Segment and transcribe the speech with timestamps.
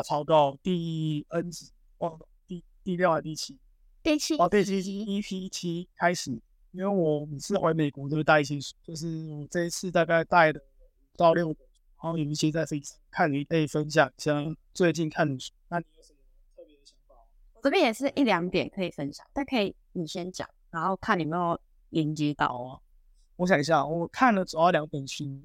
[0.00, 3.58] 大抄到第 N 集，忘了第第六还是第七？
[4.02, 6.30] 第七哦，第七集 EP 七开始，
[6.70, 11.56] 因为我每次回美国都会带一些书，就是我这一次大概带了五到六本，
[12.02, 15.52] 然后有一些在飞机上看，你可以分享一下最近看的书。
[15.68, 16.18] 那你有什么
[16.56, 17.14] 特别的想法？
[17.52, 21.60] 我这边也是一两点可以分享，但可以你先讲，然后看你有没有
[21.90, 22.80] 连接到哦。
[23.36, 25.42] 我想一下，我看了主要两本书，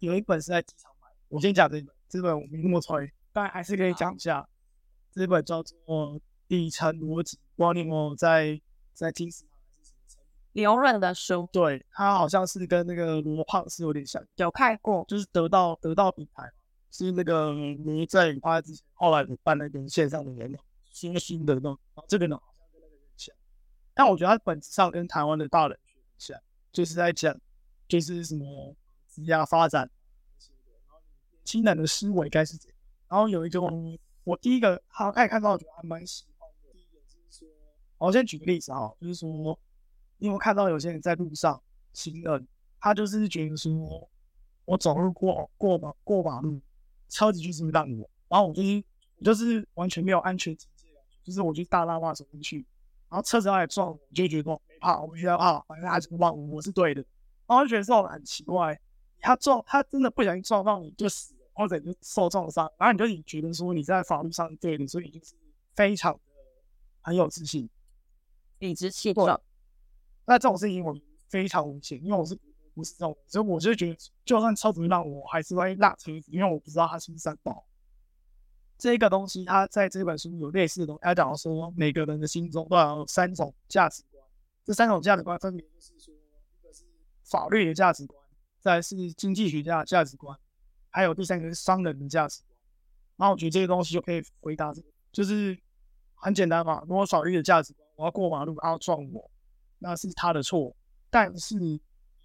[0.00, 4.48] 有一本是在机场买的，我先讲这一本，这本我没那么推，但还是可以讲一下。
[5.10, 5.76] 这本叫做
[6.48, 8.58] 《底层逻辑》，不知道你有没有在
[8.94, 10.24] 在金石堂还是什么？
[10.52, 16.50] 刘润的书对，他好像是跟那个罗胖是有点像，有看过，就是得到得到品牌，
[16.90, 20.58] 是那个罗振宇他之前后来有办那个线上的人
[20.90, 23.34] 新新的那种，然后这个呢好像跟那个有点像，
[23.92, 26.40] 但我觉得他本质上跟台湾的大人学很像，
[26.72, 27.38] 就是在讲
[27.86, 28.74] 就是什么
[29.10, 32.71] 职业发展然后年轻人的思维该是怎样，
[33.12, 36.72] 然后有一种我第一个好开始看到，我觉得还蛮喜欢的。
[36.72, 37.48] 第一点就是说，
[37.98, 39.28] 我先举个例子哈，就是说，
[40.16, 42.48] 因为我看到有些人在路上行人，
[42.80, 44.08] 他就是觉得说，
[44.64, 46.58] 我走路过过马过马路，
[47.10, 48.82] 车子就是会让我，然后我就是
[49.22, 50.86] 就是完全没有安全警戒，
[51.22, 52.64] 就是我就大拉拉走进去，
[53.10, 57.04] 然后车子要来撞我，就觉得没怕，我不需要怕，反正他就让我，我是对的，
[57.46, 58.80] 然后就觉得这种很奇怪，
[59.20, 61.34] 他撞他真的不小心撞到你就死。
[61.62, 65.34] 或者就受重伤，然后你就你觉得说你在法律上对的，所以就是
[65.74, 66.20] 非常的
[67.00, 67.68] 很有自信，
[68.58, 69.40] 理直气壮。
[70.26, 70.94] 那这种事情我
[71.28, 72.38] 非常危险，因为我是
[72.74, 77.64] 不是这种，所以我就觉得就算超主让我还是会拉车子，因为我不知道他是不是三宝。
[78.78, 84.24] 这个东西，他在这本书有类似的东西，他讲说每个人的心中都有三种价值观，
[84.64, 86.84] 这三种价值观分别就是说，一个是
[87.24, 88.20] 法律的价值观，
[88.60, 90.36] 再是经济学家的价值观。
[90.92, 92.58] 还有第三个是商人的价值观，
[93.16, 94.70] 然后我觉得这些东西就可以回答，
[95.10, 95.58] 就是
[96.14, 96.82] 很简单嘛。
[96.82, 99.30] 如果法律的价值观，我要过马路，然后撞我，
[99.78, 100.76] 那是他的错。
[101.08, 101.56] 但是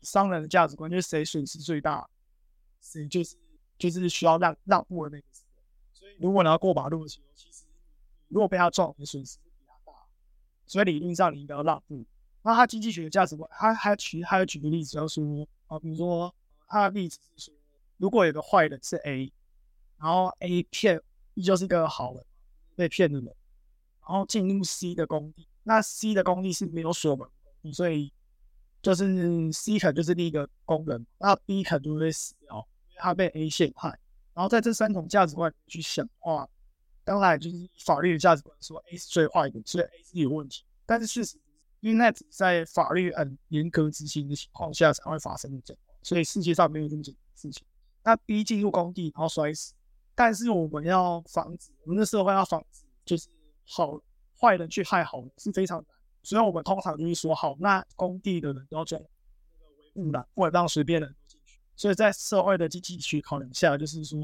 [0.02, 2.06] 商人的价值观，就是谁损失最大，
[2.82, 3.38] 谁就是
[3.78, 5.26] 就是需要让让步的那个。
[5.94, 7.64] 所以如果你要过马路的时候，其实
[8.28, 9.98] 如果被他撞，你损失比他大，
[10.66, 12.06] 所以理论上你应该要让步。
[12.42, 15.24] 那他经济学的价值观，他还举还有举个例子，要说
[15.68, 16.34] 啊，比如说
[16.68, 17.57] 他的例子是说。
[17.98, 19.32] 如果有个坏人是 A，
[19.98, 21.02] 然后 A 骗
[21.34, 22.24] B 就是个好人，
[22.76, 27.28] 被骗的人，然后进入 C 的工地，那 C 的工地是没有锁门，
[27.74, 28.14] 所以
[28.82, 32.58] 就是 C 可能就是第一个工人，那 B 可能就会死掉，
[32.90, 34.00] 因为他被 A 陷害。
[34.34, 36.48] 然后在这三种价值观里面去想话，
[37.04, 40.64] 当然就是法律的价值观说 A 是最坏的，所以 A 是有问题。
[40.86, 41.40] 但是事实
[41.80, 47.66] 因为那只在法律很严格执行的情况下才会发生这样，所以世界上没有这么简单的事情。
[48.08, 49.74] 那 B 进入工地然后摔死，
[50.16, 53.28] 但是我们要防止，我们的社会要防止，就是
[53.66, 54.00] 好
[54.40, 55.88] 坏人去害好人是非常难，
[56.24, 59.04] 所以我们通常就是说，好，那工地的人都要做那
[59.60, 61.60] 个维护栏，不能让随便人进去。
[61.76, 64.18] 所以在社会的经济学考量下，就是说，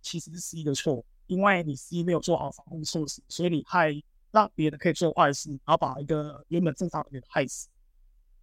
[0.00, 4.00] 其实是 C 的错，因为你 C 没有做好防护措施，所以你害
[4.30, 7.66] 让别人可以做坏事，然后把一个原本正常的人害死。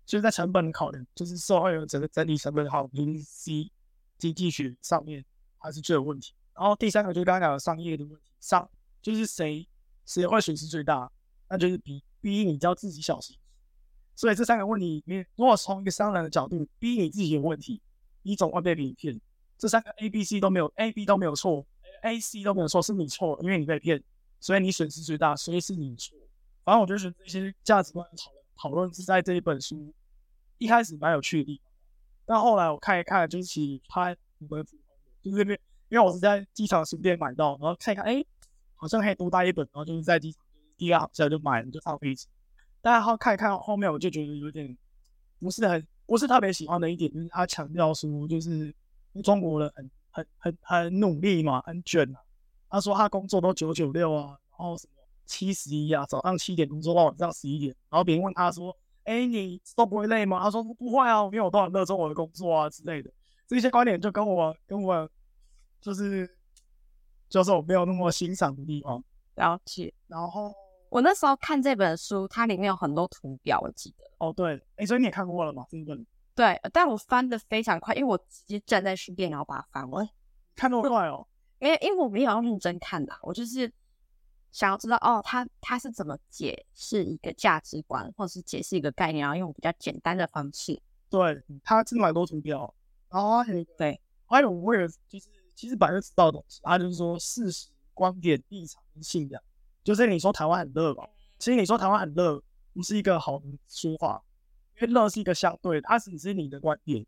[0.05, 3.71] 所以在成本考量，就是社会的整个整体成本好，就是 C。
[4.31, 5.25] 经济学上面
[5.57, 6.33] 还是最有问题。
[6.53, 8.69] 然后第三个就是刚刚讲的商业的问题，商
[9.01, 9.67] 就是谁
[10.05, 11.11] 谁会损失最大，
[11.49, 13.35] 那就是逼逼你要自己小心。
[14.15, 17.81] 所以这三个问题里面，如果从一个商人的角度逼你自己有问题，
[18.21, 19.19] 你总会被别人骗。
[19.57, 21.65] 这三个 A、B、C 都没有，A、B 都没有错
[22.03, 24.03] ，A、C 都没有错，是你错，因为你被骗，
[24.39, 26.15] 所以你损失最大，所以是你错。
[26.63, 29.93] 反正我就觉得这些价值观讨论讨论是在这一本书
[30.59, 31.59] 一开始蛮有趣的。
[32.25, 34.63] 但后来我看一看，就是其实它蛮普通的，
[35.21, 38.23] 就是因为因为我是在机场书店买到，然后看一看，哎，
[38.75, 40.41] 好像可以多带一本，然后就是在机场
[40.77, 42.27] 第二好像就买了，就放飞机。
[42.81, 44.77] 但然后看一看后面，我就觉得有点
[45.39, 48.73] 不是很不是特别喜欢的一点，就是他强调说，就是
[49.21, 52.19] 中国人很很很很努力嘛，很卷啊。
[52.69, 54.93] 他说他工作都九九六啊，然后什么
[55.25, 58.75] 七十一啊，早上七点工作到晚上十一点，然后别人问他说。
[59.03, 60.39] 哎，你都不会累吗？
[60.41, 63.11] 他说不会啊，因为我都很热衷我的工作啊之类的。
[63.47, 65.09] 这些观点就跟我跟我
[65.81, 66.29] 就是
[67.29, 69.03] 就是我没有那么欣赏的地方。
[69.35, 69.93] 了解。
[70.07, 70.53] 然后
[70.89, 74.05] 我那时候看这本书，它里面有很多图表，我记得。
[74.19, 74.61] 哦，对。
[74.77, 75.65] 哎，所以你也看过了吗？
[75.69, 76.05] 这一本？
[76.33, 80.07] 对，但我翻的非常快，因为我直接站在书店，然后把它翻完。
[80.55, 81.27] 看那么快哦？
[81.59, 83.71] 因为因为我没有要认真看的，我就是。
[84.53, 90.79] 想要知道哦，他他是怎么解释一个价值观，或者是解释一个概念，然后用比较简单的方式。
[91.09, 92.71] 对，他真的蛮多图表。
[93.09, 93.43] 然后
[93.77, 99.41] 对，还有我也就是其实本来就知道的东西，他就是说事实观点、立场跟信仰。
[99.83, 101.03] 就是你说台湾很热吧，
[101.39, 102.41] 其实你说台湾很热
[102.73, 104.23] 不是一个好的说法，
[104.79, 107.03] 因为热是一个相对的，它只是你的观点。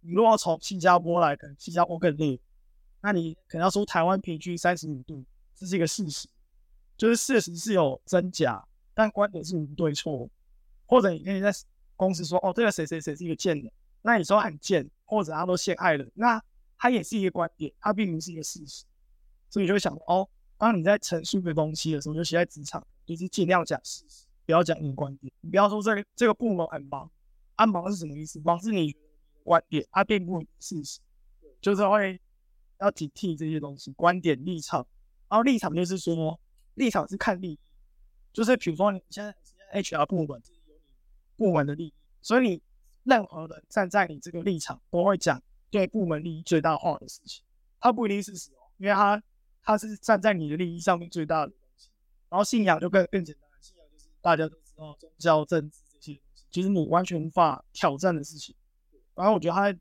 [0.00, 2.38] 你如果从新加坡来，可能新加坡更热，
[3.00, 5.24] 那你可能要说台湾平均三十五度，
[5.54, 6.28] 这是一个事实，
[6.96, 10.28] 就是事实是有真假，但观点是无对错。
[10.86, 11.50] 或者你可以在
[11.96, 16.40] 公司说，哦，这个谁谁谁是一个贱人，那你说很贱，或者他都陷害了，那
[16.76, 18.84] 他也是一个观点，他并不是一个事实。
[19.48, 25.32] 所以就会想，哦，当你在陈述一个东西的时候，尤其在职场，就是尽量讲事实，不要讲你的观点。
[25.40, 27.10] 你不要说这个这个部门很忙，
[27.56, 28.40] 啊忙是什么意思？
[28.44, 28.94] 忙是你
[29.42, 31.00] 观点，它并不是事实，
[31.60, 32.20] 就是会
[32.80, 34.86] 要警惕这些东西，观点立场。
[35.28, 36.38] 然后立场就是说，
[36.74, 37.58] 立场是看利益，
[38.32, 40.42] 就是比如说你现在现在 HR 部门。
[41.36, 42.62] 部门的利益，所以你
[43.02, 47.44] 任何人站在你这个立场，都会讲对部门利益最大化的事情。
[47.80, 49.20] 他不一定是事实哦，因为他
[49.60, 51.90] 他是站在你的利益上面最大的东西。
[52.28, 58.54] 然后信仰就更更简单，信仰就是大家都知道宗教、政治这些东西，其实你完全无法挑战的事情。
[59.16, 59.76] 然后我觉得他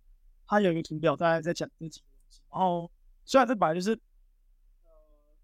[0.47, 2.41] 他有一个图表，大概在讲这几个东西。
[2.49, 2.91] 然后
[3.25, 3.95] 虽然这本来就是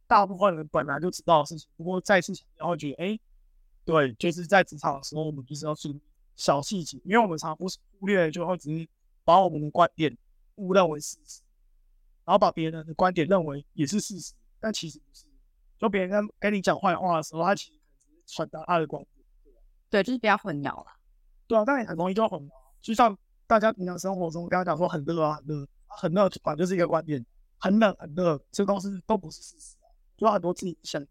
[0.10, 3.20] 大部分人本来就知道的事情，不过再次强调，会觉得哎。
[3.86, 6.00] 对，就是在职场的时候，我们就是要注意
[6.36, 7.66] 小细节，因为我们常忽
[8.00, 8.88] 忽略，就会只是
[9.24, 10.16] 把我们的观点
[10.56, 11.42] 误认为事实，
[12.24, 15.26] 然后把别人的观点认为也是事实，但其实不是。
[15.80, 19.56] 就别人跟跟你讲坏话的时候，他其实只是传达他的观点，
[19.90, 20.86] 对，就是不要混淆了。
[21.48, 22.52] 对啊，但也很容易就混淆。
[22.82, 23.18] 就像
[23.48, 27.26] 大家平常生活中跟他讲说很热啊，很热，很热，反正就是一个观点，
[27.58, 29.79] 很冷很热，这都是都不是事实啊，
[30.20, 31.06] 有很多自己想。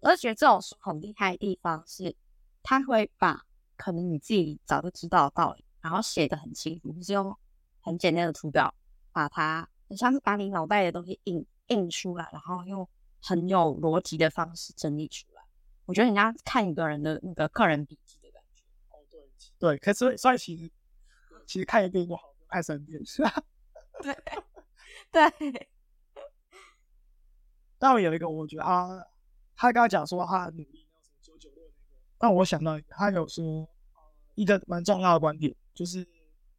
[0.00, 2.16] 我觉得这种书很厉害的地方是，
[2.62, 3.44] 他会把
[3.76, 7.36] 可能你自己早就知道的道理，然后写的很清楚，就是用
[7.80, 8.74] 很简单的图表
[9.12, 12.88] 把它，很像是把你脑袋的东西印印出来，然后用
[13.20, 15.42] 很有逻辑的方式整理出来。
[15.84, 18.64] 我觉得人家看一个人的那个个人笔记的感觉。
[18.88, 19.20] 哦，对，
[19.58, 20.70] 对，可是所以其实
[21.46, 23.42] 其实看一遍就好，看三遍是吧？
[24.00, 24.14] 对
[25.12, 25.69] 对。
[27.80, 28.88] 但我有一个，我觉得啊。
[29.56, 30.86] 他刚刚讲说他很努力，
[32.18, 33.68] 那，我想到他有说
[34.34, 36.08] 一个蛮重要的观点，就是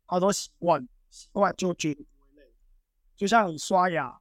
[0.06, 2.54] 好多习惯，习惯就绝对不会累。
[3.16, 4.16] 就像你刷牙，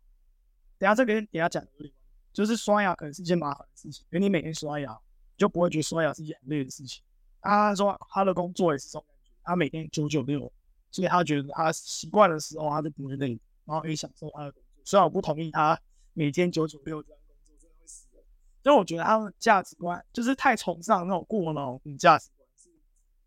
[0.78, 1.62] 等下这个等下讲
[2.32, 4.98] 就是刷牙可能是一件麻烦的事情，因为你每天刷牙，
[5.36, 7.02] 就不会觉得刷牙是一件很累的事情。
[7.42, 10.50] 他说他的工作也是这种感觉，他每天九九六，
[10.90, 14.82] 所以他觉得他习惯的时候他就不会累，然后可以享受他的工作。
[14.86, 15.78] 虽然我不同意他
[16.12, 17.20] 每天九九六这样。
[18.62, 22.68] 所以我觉得他们价值观就是太崇尚那种过劳的价值观，是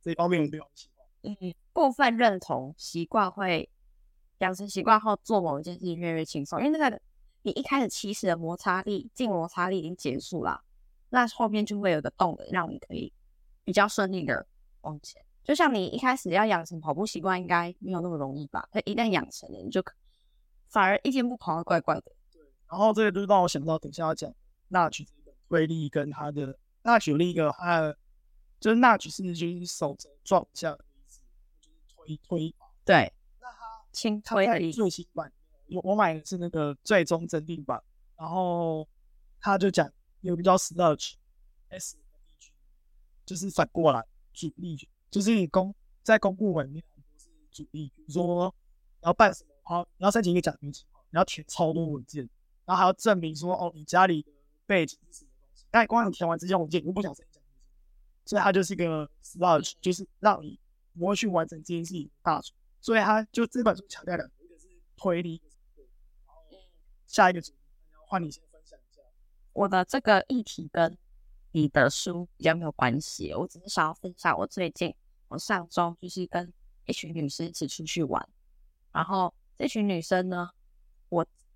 [0.04, 1.08] 这方面我比较喜欢。
[1.24, 3.68] 嗯，部分认同习惯会
[4.38, 7.02] 养成习惯后做某一件事情越来越轻松，因为那个
[7.42, 10.62] 你一开始起始的摩擦力、静摩擦力已经结束了，
[11.10, 13.12] 那后面就会有个动能，让你可以
[13.64, 14.46] 比较顺利的
[14.82, 15.20] 往前。
[15.44, 18.70] 就像你一开始要养成跑步习惯，应该没有那么容易吧？
[18.72, 19.84] 可一旦养成了，你就
[20.68, 22.12] 反而一天不跑会怪怪的。
[22.74, 24.34] 对，然后这个就让我想到等下要讲
[24.68, 25.08] 那去。
[25.50, 27.96] 威力跟他的那举例一个，他
[28.60, 31.22] 就是那曲是就是手肘撞一下的意思，
[31.62, 32.56] 就是推推。
[32.84, 35.32] 对，那他轻推的最新版，
[35.70, 37.80] 我我买的是那个最终真定版，
[38.18, 38.88] 然后
[39.40, 39.88] 他就讲
[40.22, 41.98] 有个叫 sludge，s
[43.24, 44.04] 就是反过来
[44.34, 48.52] 主力，就是你公在公部门里面很多是主力，比如说
[49.02, 52.28] 你要办什么，好，你要申请一个奖学金，你要填超多文件，
[52.66, 54.32] 然后还要证明说哦你家里的
[54.66, 55.66] 背景是什么东西。
[55.70, 57.42] 但光你填完这些文件，你不想申请，
[58.26, 60.60] 所以它就是一个 sludge，就是让你
[60.98, 62.56] 不会去完成这件事情大错。
[62.82, 64.68] 所以他就这本书强调的，一个是
[64.98, 65.42] 推理，
[66.28, 66.44] 然后
[67.08, 67.58] 下一个主题，
[68.08, 69.02] 换你先分享一下。
[69.54, 70.98] 我的这个议题跟
[71.54, 74.94] 你的书比较没有关系，我只是想要分享我最近
[75.30, 76.52] 我上周就是跟
[76.86, 78.28] 一群女生一起出去玩，
[78.92, 80.50] 然后这群女生呢，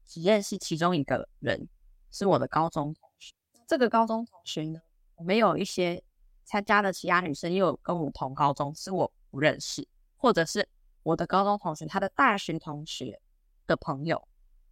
[0.07, 1.67] 只认识其中一个人，
[2.09, 3.35] 是我的高中同学。
[3.67, 4.79] 这个高中同学呢，
[5.15, 6.01] 我们有一些
[6.45, 9.85] 参加的其他女生，也有跟我同高中，是我不认识，
[10.15, 10.67] 或者是
[11.03, 13.19] 我的高中同学他的大学同学
[13.67, 14.25] 的朋友，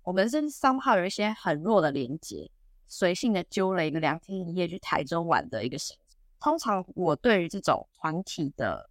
[0.04, 2.50] 我们是三号有一些很弱的连接，
[2.88, 6.18] 随性的揪了一个两天一夜去台中玩的一个行程。
[6.40, 8.90] 通常我对于这种团体的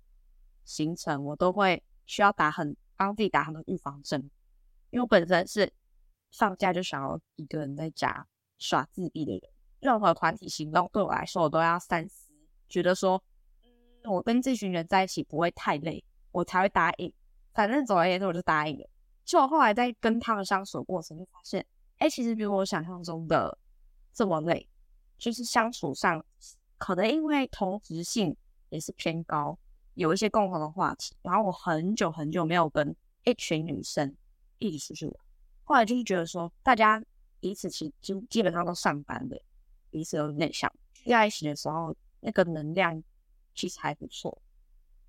[0.65, 4.21] 行程，我都会需要打很当地打很多预防针，
[4.91, 5.73] 因为我本身是
[6.37, 8.27] 放假就想要一个人在家
[8.59, 9.43] 耍自闭的人。
[9.81, 12.33] 任何团体行动对我来说，我都要三思，
[12.69, 13.23] 觉得说，
[13.63, 17.13] 嗯，我跟这群人在一起不会太累，我才会答应。
[17.53, 18.89] 反正总而言之，我就答应了。
[19.25, 21.65] 就我后来在跟他们相处的过程，就发现，
[21.99, 23.57] 哎，其实比我想象中的
[24.13, 24.69] 这么累，
[25.19, 26.25] 就是相处上
[26.79, 28.37] 可能因为同质性
[28.71, 29.59] 也是偏高，
[29.95, 31.15] 有一些共同的话题。
[31.23, 34.17] 然后我很久很久没有跟一群女生
[34.59, 35.15] 一起出去玩，
[35.65, 37.03] 后来就是觉得说，大家
[37.41, 39.41] 彼此其实基本上都上班的，
[39.91, 43.03] 彼此都内向，聚在一起的时候，那个能量
[43.55, 44.41] 其实还不错。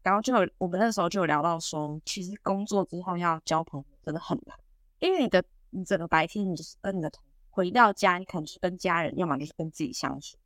[0.01, 4.57] 然后就有我们那时候就有聊到说，其实工作之后要交朋友真的很难，
[5.00, 10.38] 因为你的你整个白天你就是跟你的同回到家，你可能是跟家人，要么就是跟自己相处，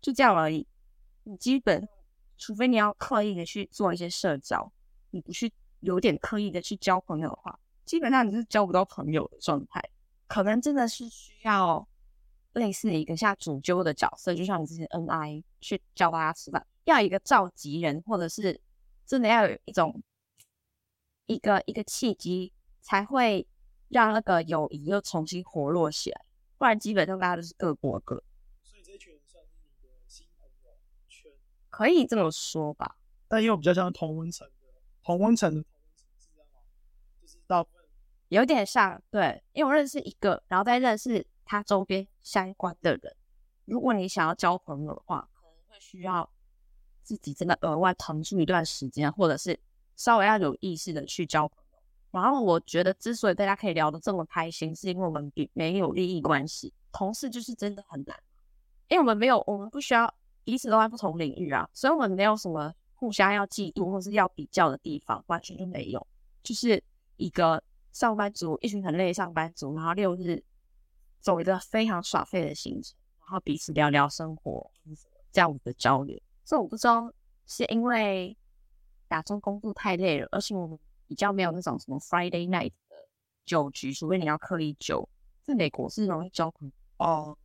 [0.00, 0.66] 就这样而已。
[1.24, 1.88] 你基本
[2.38, 4.72] 除非你要刻意的去做一些社交，
[5.10, 7.58] 你不去有点刻意的去交朋友的话，
[7.90, 9.82] 基本上你是交不到朋友的状态。
[10.28, 11.88] 可能真的是需要
[12.52, 18.60] 类似一个像主揪的角色，就像你之前 N I 去教大家吃饭，要一个召集人，或者是。
[19.06, 20.00] 真的要有一种
[21.26, 23.44] 一个一个契机，才会
[23.88, 26.24] 让那个友谊又重新活络起来，
[26.56, 28.22] 不然基本上大家都是各过各。
[28.62, 29.50] 所以这群人算是
[29.82, 30.70] 你的新朋友
[31.08, 31.32] 圈，
[31.68, 32.96] 可以这么说吧。
[33.26, 34.54] 但因为比较像同温层的，
[35.02, 36.60] 同温层的同温层是这样吗？
[37.20, 37.79] 就是大部分
[38.30, 43.14] 有点像对，因为我认识一个，然后再认识他周边相关的人。
[43.66, 46.28] 如果你想要交朋友的话，可能会需要。
[47.02, 49.58] 自己真的额外腾出一段时间，或者是
[49.96, 51.78] 稍微要有意识的去交朋友。
[52.12, 56.72] 然后我觉得，之所以大家可以聊得这么开心，是因为我们比没有利益关系。
[56.92, 58.16] 同事就是真的很难，
[58.86, 66.06] 因为我们没有，我们不需要彼此都在不同领域啊，所以我们没有什么互相要嫉妒或是要比较的地方，完全就没有。
[66.44, 66.80] 就是
[67.16, 67.60] 一个
[67.92, 70.42] 上班族，一群很累的上班族，然后六日
[71.20, 74.70] 走一个非常耍废的行程，然后彼此聊聊生活，
[75.32, 76.20] 这样子的交流。
[76.44, 77.12] 这我不知道
[77.46, 78.36] 是因为
[79.10, 82.96] 亚洲工作太累了，而且我们比较没有那种什么 Friday night 的
[83.44, 85.08] 酒局，除非你要刻意酒。
[85.46, 87.36] 在美国是容易交朋友哦，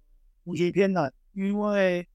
[0.44, 2.08] 我觉得偏难，因为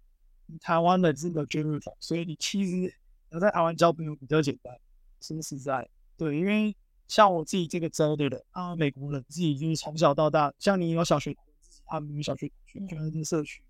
[0.61, 2.95] 台湾的这个 g e n e r 所以你其实
[3.31, 4.73] 要在台湾交朋友比较简单，
[5.21, 6.77] 说实在，对，因为
[7.11, 11.37] 像我自己这个州的人啊，美国人自己就是从小到大，像你有小学，
[11.85, 13.61] 他们有小学同学，就在这社区，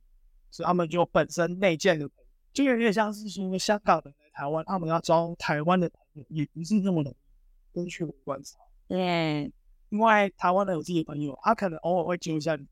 [0.51, 2.09] 所以他们就本身内建的。
[2.53, 7.17] 就有点像是说，香港人来台湾，他们要招台湾的朋友，也不是那么容易。
[7.73, 9.51] 根据我观察，对，
[9.89, 12.67] 因为台湾人有自己的朋友，他可能偶尔会揪一下你，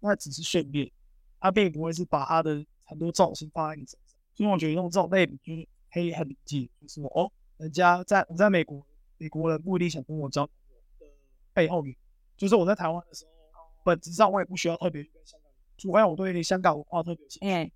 [0.00, 0.90] 那只是训练，
[1.38, 4.18] 他并不会是把他的很多重心放在你身上。
[4.34, 8.82] 所以我觉得用这种类比，就是可以很理解，就是说，哦，人家在我在美国，
[9.18, 11.06] 美国人不一定想跟我交朋友的
[11.52, 11.98] 背后原因，
[12.36, 17.72] 就是我在台湾的时候，本质上我也不需要特别去跟香港人，除非我对香港文化特别有兴趣。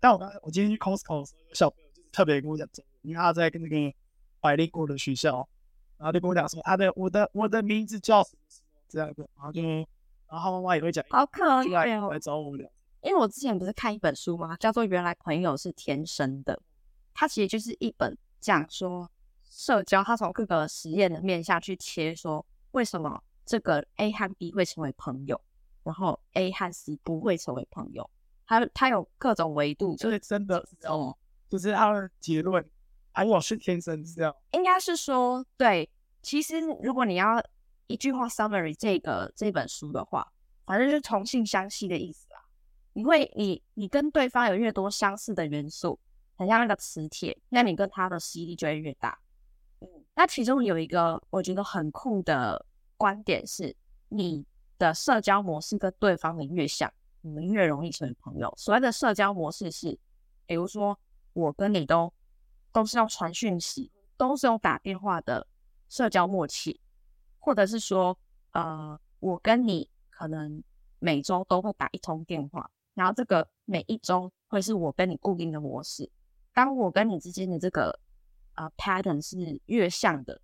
[0.00, 3.96] 但我刚才我今天去 Costco 的时候，有小朋友就是特别跟我讲中文，因为他在跟那个
[4.40, 5.48] 百灵果的学校，
[5.96, 12.70] 然后就跟我讲说他的我的我的名字叫什么什么这样子，然后就然后他妈妈也会讲，好可爱哦来找我聊。
[13.02, 14.56] 因为我之前不是看一本书吗？
[14.56, 16.54] 叫做《原来朋友是天生的》，
[17.14, 19.08] 它其实就是一本讲说
[19.56, 25.40] 社交，他从各个实验的面下去切，说为什么这个 A 和 B 会成为朋友，
[25.82, 28.08] 然后 A 和 C 不会成为朋友。
[28.46, 31.16] 它它有各种维度，就是真的哦，
[31.48, 32.62] 就是它的结论，
[33.12, 35.88] 哎我是天生这样，应该是说对。
[36.20, 37.42] 其实如果你要
[37.86, 40.30] 一句话 summary 这个这本书的话，
[40.66, 42.44] 反正就是同性相吸的意思啊。
[42.92, 45.98] 你会你你跟对方有越多相似的元素，
[46.34, 49.18] 很像那个磁铁，那你跟他的吸力就会越大。
[50.16, 53.76] 那其中有一个我觉得很酷的观点是，
[54.08, 54.44] 你
[54.78, 56.92] 的社交模式跟对方的越像。
[57.22, 58.54] 你们越容易成为朋友。
[58.56, 59.98] 所谓的社交模式是，
[60.46, 60.96] 比如说
[61.32, 62.12] 我跟你都
[62.70, 65.44] 都是用传讯息，都是用打电话的
[65.88, 66.80] 社交默契，
[67.40, 68.16] 或者是说，
[68.52, 70.62] 呃，我跟你可能
[71.00, 76.08] 每周都会打一通电话，然后这个每一周会是我跟你固定的模式。
[76.54, 77.98] 当我跟你之间的这个
[78.56, 80.40] 呃 pattern 是越像的，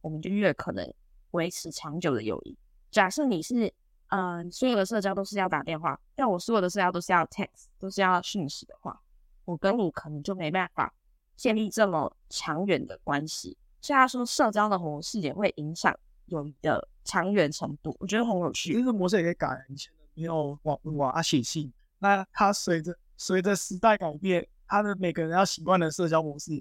[0.00, 0.92] 我们就越可能
[1.32, 2.58] 维持长久的友谊。
[2.90, 3.72] 假设你是。
[4.12, 9.00] 嗯，所有的社交都是要打电话，但我所有的社交都是要 text，都是要讯息的话，
[9.44, 10.92] 我跟你可能就没办法
[11.36, 13.56] 建立这么长远的关系。
[13.80, 18.72] 所以他说，社交的模式也会影响友谊的长远程度，我觉得很有趣。
[18.72, 26.60] 这个模式也可以改，以前没有网络啊，写信，那它随着随着时代改变，他的每个人要习惯的社交模式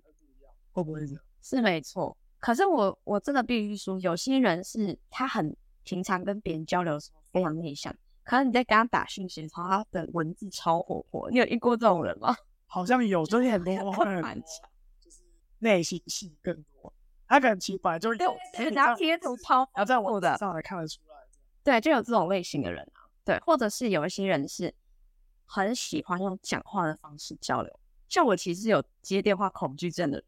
[0.71, 1.23] 会不，会不会这样？
[1.41, 2.15] 是没错。
[2.39, 7.19] 可是我我真的必须说，有些人是他很平常跟别人交流的时候。
[7.31, 11.29] 非常内向，可是你在跟他打讯息的时候，他的文字超活泼。
[11.29, 12.35] 你有遇过这种人吗？
[12.65, 14.43] 好像有，就是很多很强，
[14.99, 15.21] 就是
[15.59, 16.91] 内心戏更多。
[17.27, 18.17] 他可能其实本来就是，
[18.55, 21.15] 其实拿贴图超，然后在我的上来看得出来。
[21.63, 23.05] 对，就有这种类型的人啊。
[23.23, 24.73] 对，或者是有一些人是
[25.45, 30.25] 很喜欢用讲话的方式交流，像我其实有接电话恐惧症的人，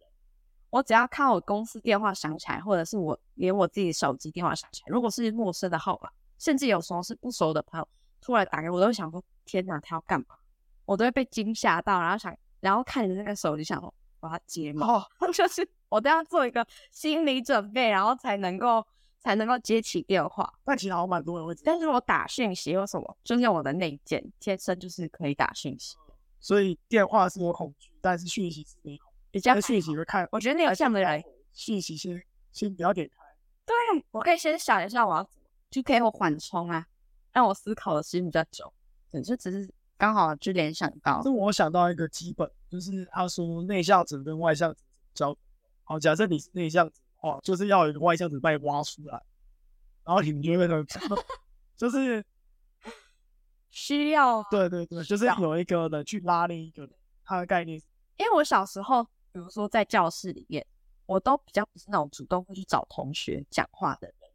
[0.72, 6.10] 我只要看我公司电话响起来，或者是我连我自己手机电话响起来，如果是陌生的号码，
[6.40, 7.88] 甚至有时候是不熟的朋友
[8.20, 10.28] 突然打给我，我都会想说天哪，他要干嘛？
[10.86, 14.88] 我都会被惊吓到，然后想，然后看着那个手机，想说我要接吗？
[14.88, 18.86] 哦， 就是我都要做一个心理准备，然后才能够
[19.20, 20.52] 才能够接起电话。
[20.64, 25.98] 但其实好像蛮多人会这样，但是我打讯息有什么，就是我的内建天生就是可以打讯息，
[26.40, 29.11] 所以电话是我恐惧，但是讯息是没恐惧。
[29.32, 31.24] 比较但讯息会看，我觉得你有这样的人，
[31.54, 32.22] 讯息先
[32.52, 33.16] 先不要点开。
[33.66, 33.76] 对
[34.12, 36.86] 我可以先想一下我要怎么，就可以我缓冲啊，
[37.32, 38.72] 让我思考的时间比较久。
[39.10, 44.80] 对，就只是刚好就联想到是，我想到一个基本，就是他说内向者跟外向者
[45.14, 45.36] 交。
[45.84, 49.22] 好，假设你是内向子的话，就是要有一个外向者把你挖出来，
[50.04, 51.18] 然后你们就会变成，
[51.78, 52.24] 就是
[53.70, 56.92] 需要，对对对，就是有一个人去拉另一个人，
[57.24, 57.82] 他的概念
[58.18, 60.66] 因为我小时候，比如说在教室里面，
[61.06, 64.30] 我都比较不是那种主动会去找同学讲话的人，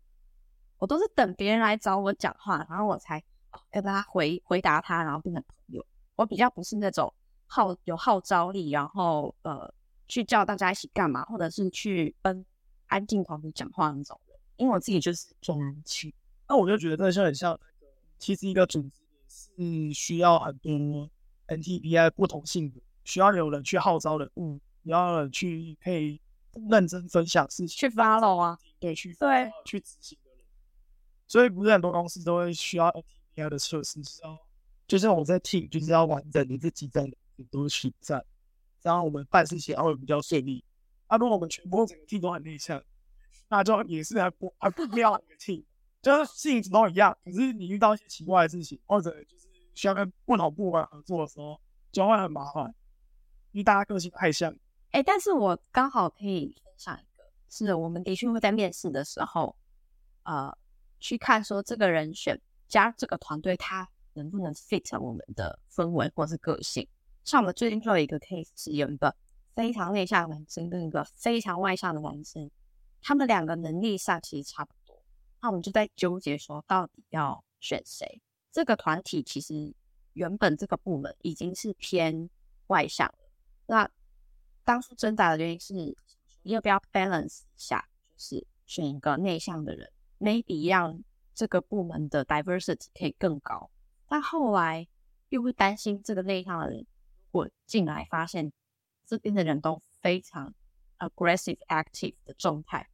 [0.79, 3.23] 我都是等别人来找我讲话，然后我才
[3.53, 5.85] 要跟他回回答他，然后变成朋友。
[6.15, 7.13] 我比较不是那种
[7.47, 9.73] 号有号召力，然后呃
[10.09, 12.45] 去叫大家一起干嘛，或者是去跟
[12.87, 16.15] 安静团体讲话那种人，因为我自己就是重安区。
[16.49, 17.59] 那我就觉得这就很像，
[18.19, 18.91] 其实一个组织
[19.29, 20.73] 是需要很多
[21.49, 26.21] NTBI 不同性格，需要有人去号召人物，也要去可以
[26.71, 30.39] 认真分享事情，去 follow 啊，对，去对去执行的人。
[31.27, 32.89] 所以不是很多公司都会需要
[33.35, 34.39] NTBI 的测试，是要
[34.87, 37.05] 就是我在 team 就是要完整的这几站
[37.37, 38.25] 很多群站，
[38.81, 40.65] 这样我们办事情才会比较顺利。
[41.09, 42.81] 啊，如果我们全部整个 team 都很内向，
[43.49, 45.65] 那就也是很不很不妙的一个 team。
[46.03, 52.73] 就是性质都一样，可是你遇到一些奇怪的事情，或者就是需要跟不同部门合作的时候，就会很麻烦，
[53.51, 54.57] 因为大家个性太像。
[54.97, 59.55] 哎，但是我刚好可以分享一个，是我们的确会在面试的时候，
[60.23, 60.57] 呃，
[61.01, 66.89] 去看说这个人选加这个团队，他能不能 fit 我们的氛围或是个性。
[67.25, 69.15] 像我们最近就有一个 case 是有一个
[69.55, 72.51] 非常内向的男生跟一个非常外向的男生，
[73.03, 74.99] 他们两个能力上其实差不多。
[75.43, 78.23] 那我们就在纠结说，到底要选谁？
[78.51, 79.75] 这个团体其实
[80.15, 82.31] 原本这个部门已经是偏
[82.69, 83.19] 外向了。
[83.67, 83.91] 那
[84.67, 85.97] 当初挣扎的原因是，你
[86.43, 91.01] 要不要 balance 一下，就是选一个内向的人，maybe 让
[91.33, 93.71] 这个部门的 diversity 可以更高。
[94.09, 94.89] 但后来
[95.29, 96.87] 又会担心这个内向的人，如
[97.31, 98.53] 果进来发现
[99.07, 100.53] 这边的人都非常
[100.99, 102.89] aggressive active 的状态，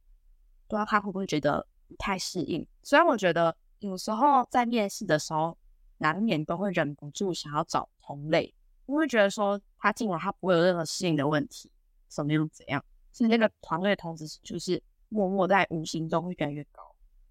[0.67, 2.67] 不知道他会不会觉得不太适应。
[2.83, 5.57] 虽然我觉得有时候在面试的时候，
[5.97, 8.53] 难免都会忍不住想要找同类，
[8.85, 11.71] 因为觉得说他进来他不会有任何适应的问题，
[12.09, 16.83] 什么样怎样，所以那个团队同时就是默默在无形中会越来越高。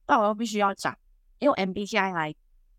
[0.07, 0.97] 但我又必须要讲，
[1.41, 2.35] 用 MBTI 来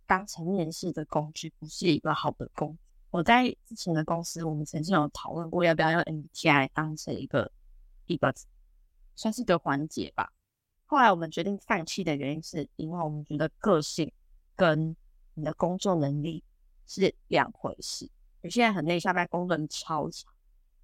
[0.06, 2.80] 当成面试的工具，不是一个好的工具。
[3.12, 7.52] 我在之前的公司，我们曾经有讨论过要不要用 MBTI 当成一个
[8.08, 8.34] 一个
[9.16, 10.34] 算是一个环节吧。
[10.86, 14.12] 后来我们决定放弃的原因，是因为我们觉得个性
[14.56, 14.96] 跟
[15.36, 16.44] 你的工作能力
[16.86, 18.10] 是两回事。
[18.44, 20.32] 有些人很内向，但工作能超强，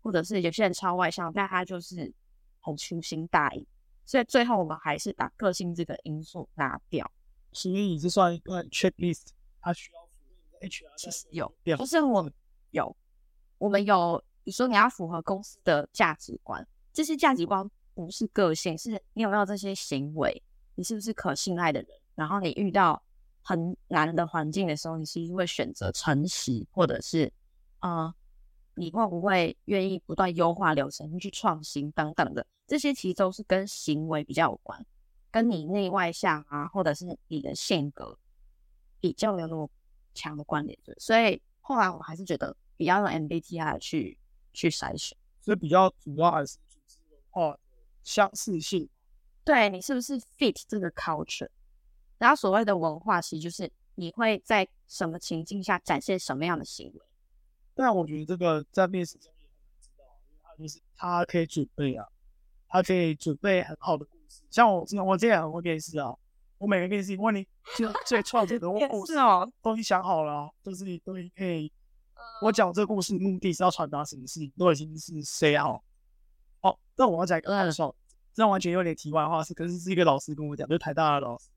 [0.02, 2.12] 或者是有些人超外向，但他就是
[2.60, 3.66] 很粗心大意。
[4.06, 7.10] 所以最后我们还是把个性这个因素拿掉。
[7.52, 9.28] 所以这算一个 checklist，
[9.62, 10.12] 它需要符
[10.52, 12.32] 合 HR 其实有，两就是我
[12.72, 12.96] 有，
[13.58, 20.42] 我们有，你说你要符合公司的价值观，这些价值观不是个性，是你有没有这些行为，
[20.76, 23.02] 你是不是可信赖的人，然后你遇到
[23.42, 27.32] 很难的环境的时候，你是不是会选择诚实，或者是
[27.80, 28.14] 呃，
[28.76, 34.86] 你会不会愿意不断优化流程去创新等等的，这些其实都是跟行为比较有关，
[35.32, 38.18] 跟你内外向啊，或者是你的性格
[39.00, 39.70] 比较没有那么
[40.14, 40.78] 强的关联。
[40.84, 44.20] 对，所以后来我还是觉得比较用 MBTI 去
[44.54, 45.18] 去筛选。
[45.42, 47.60] 所以比较主要还是组织文化的
[48.04, 48.90] 相似性。
[49.46, 51.50] 对你是不是 fit 这个 culture？
[52.18, 57.02] 然后所谓的文化，其实就是你会在什么情境下展现什么样的行为。
[57.80, 62.06] 但我觉得这个在面试中也很难知道，因为他就是他可以准备啊，
[62.68, 64.44] 他可以准备很好的故事。
[64.52, 66.14] 像我我之前很会面试啊，
[66.58, 71.72] 我每个面试问你就最创作的 故事哦，都已经想好了啊，就是都已经可以。
[72.42, 75.82] 我讲这个故事目的是要传达什么事情，都已经是 say 好。
[76.60, 77.96] 哦，那我要讲一个搞笑的，
[78.34, 81.48] 这完全有点题外话，是可是是一个老师跟我讲，就是台大的老师，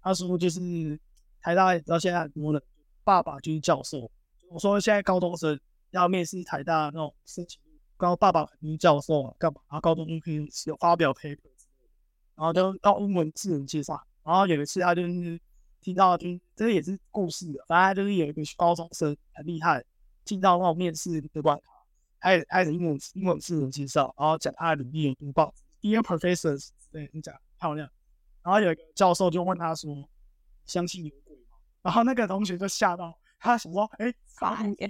[0.00, 0.98] 他说就是
[1.42, 2.62] 台大到现在很多人
[3.04, 4.10] 爸爸就是教授，
[4.50, 5.58] 我说现在高中生
[5.90, 7.60] 要面试台大那种申请，
[7.96, 9.60] 刚爸爸肯定教授啊，干嘛？
[9.68, 11.90] 然后高中就可以有发表 paper 之类的，
[12.34, 14.04] 然后就要英文智能介绍。
[14.24, 15.40] 然后有一次他就是
[15.80, 19.84] 听到，就这个也是故事的，反正就是有一个高中生很厉害，
[20.24, 21.70] 进到那种面试的关卡，
[22.18, 27.88] 开开始英文英文智能介绍，然后讲他的履历有多棒，Dear professors，对你讲漂亮。
[28.42, 30.08] 然后有一个教授就问他说
[30.66, 34.14] ：“相信有鬼吗？”然后那个同学就吓到，他想说：“哎，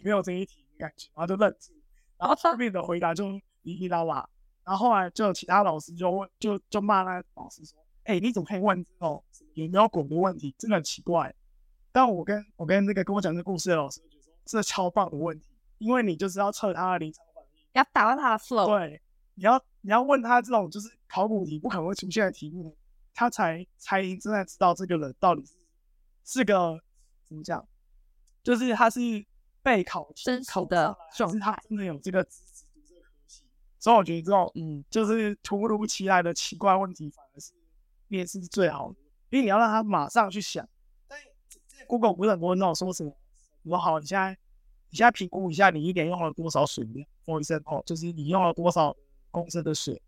[0.03, 1.73] 没有这一题感觉。”然后就愣住，
[2.19, 3.31] 然后后面的回答就
[3.63, 4.29] 哩哩啦啦。
[4.65, 10.55] 然后后来就有其他老师就问，就就骂那老师说：“哎，你怎么可以问这种有没有鬼的问题？
[10.59, 11.35] 真的很奇怪。”
[11.93, 15.47] 但我跟我跟那个跟我讲这故事的老师就说：“这超棒的问题，
[15.79, 18.67] 因为你就是要测他的临场反应，要打到他的 flow。
[18.67, 19.01] 对，
[19.35, 22.77] 你要你要问他这种就是考古题不可能会出现的题目。”
[23.13, 25.55] 他才才真的知道这个人到底是
[26.25, 26.81] 是个
[27.25, 27.67] 怎么讲，
[28.43, 29.01] 就是他是
[29.63, 33.43] 备考真考的，是他真的有这个资质读这个科系。
[33.79, 37.53] 所以我觉得这种嗯，就是突如其来的奇怪问题，反而是
[38.09, 38.99] 面试最好的，
[39.31, 40.69] 因为你要让他马上去想。
[41.07, 41.19] 但
[41.87, 43.17] Google 不是很多那种说什么，
[43.65, 44.37] 我好，你现在
[44.91, 48.97] 你现在评估一下，你一年用了多少水量？For example，就是你用了多少
[49.31, 50.01] 公升的水，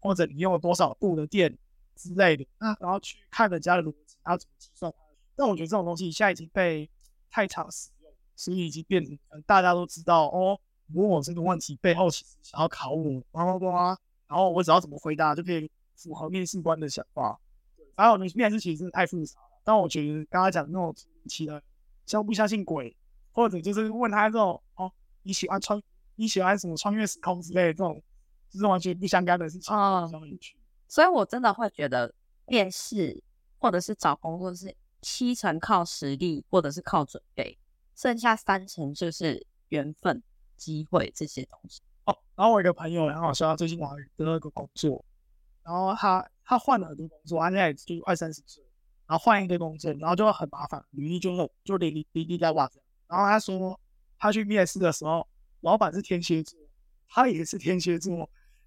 [0.00, 1.58] 或者你用了多少度的电。
[2.00, 4.94] 之类的，那然后去看人家的逻辑，然后怎么计算。
[5.34, 6.88] 但我觉得这种东西现在已经被
[7.30, 10.58] 太常使用，所以已经变成大家都知道哦。
[10.94, 17.38] 问我这个问题背后其实想要考我，叭叭叭，然后我只要怎么回答就可以符合面试官的想法。
[17.94, 19.60] 还有你面试其实太复杂了。
[19.64, 20.94] 但我觉得刚刚讲的那种
[21.28, 21.62] 其的
[22.06, 22.96] 相不相信鬼，
[23.32, 24.90] 或者就是问他这种哦，
[25.24, 25.78] 你喜欢穿
[26.16, 28.02] 你喜欢什么穿越时空之类的这种，
[28.48, 30.08] 就是完全不相干的事情，啊，
[30.88, 32.14] 所以，我真的会觉得
[32.46, 33.22] 面试
[33.58, 37.58] 或者是找工作是七成靠实力，或者是靠准备，
[37.94, 40.22] 剩下三成就是缘分、
[40.56, 41.80] 机会这些东西。
[42.04, 45.04] 哦，然后我一个朋友很好笑，最近好像得到一个工作，
[45.62, 48.64] 然后他他换了很多工作，他现在就快三十岁，
[49.06, 52.82] 然后换一个工作，然后就很麻烦，履历就就离离离离在袜子。
[53.06, 53.78] 然后他说
[54.18, 55.26] 他去面试的时候，
[55.60, 56.58] 老板是天蝎座，
[57.08, 58.16] 他也是天蝎座，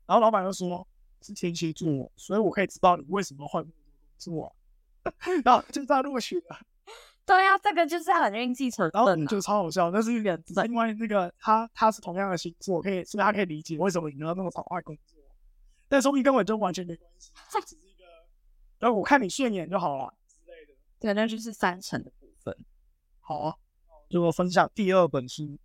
[0.05, 0.87] 然后老板就说。
[1.23, 3.71] 是天蝎座，所以我可以知道你为什么换工
[4.17, 4.55] 作，
[5.43, 6.59] 然后就在录取了。
[7.25, 9.91] 对呀，这个就是很运气成分，就超好笑。
[9.91, 15.19] 但是因为那个他他是同样的星座，可以所以他可以理解为什么你要那么早换工作。
[15.87, 18.05] 但说明根本就完全没关系，这只是一个，
[18.79, 20.73] 然后我看你顺眼就好了之类的。
[20.99, 22.55] 对，那就是三成的部分。
[23.19, 23.55] 好啊，
[24.09, 25.57] 就我分享第二本书，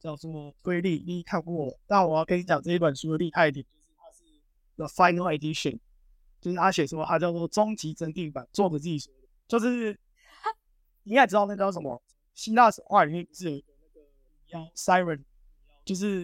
[0.00, 0.30] 叫做
[0.62, 1.78] 《规律》，你看过？
[1.86, 3.64] 但我要跟你讲这一本书的厉害一点。
[4.76, 5.78] The Final Edition，
[6.40, 9.98] 就是他写说他叫做终极真定版，作者自己说的，就是
[11.02, 12.00] 你应该知道那叫什么？
[12.34, 15.24] 希腊神话里面不是有一个那个妖 Siren，
[15.84, 16.20] 就是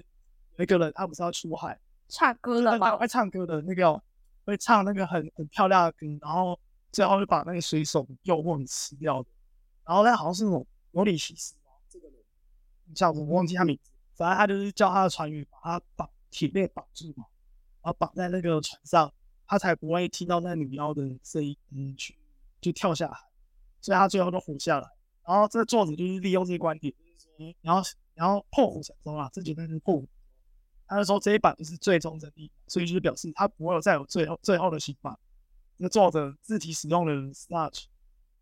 [0.57, 2.96] 有一个人他不是要出海唱歌了吗？
[2.96, 4.00] 会唱歌的那个
[4.44, 6.59] 会唱那个很很漂亮的歌，然后
[6.92, 9.29] 最后就把那个水手诱惑你吃掉的。
[9.85, 11.57] 然后他好像是那种尤里西斯
[11.88, 12.16] 这个人
[12.94, 17.24] 叫我忘记他名字，反正他就是叫他的船员把他绑铁链绑住嘛。
[17.83, 19.12] 然后绑在那个船上，
[19.46, 22.16] 他才不会听到那女妖的声音，嗯，去
[22.61, 23.18] 就跳下海，
[23.80, 24.88] 所以他最后都活下来。
[25.26, 27.83] 然后这个作者就是利用这个观点，就是说，然后
[28.14, 30.09] 然后破釜沉舟啊，这绝对是破釜。
[30.87, 35.18] 他就说这一版就是最终真谛，所以就是表示他不会有再有最后最后的新版。
[35.78, 37.85] 那作者自己使用的 snatch，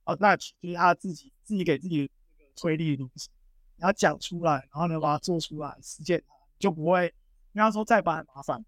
[0.04, 2.10] 啊，snatch 就是他自己自己给自己
[2.56, 3.30] 推力的东西，
[3.76, 7.02] 然后讲出来，然后呢把它做出来实践它，就不会
[7.54, 8.64] 跟他说再版很麻烦。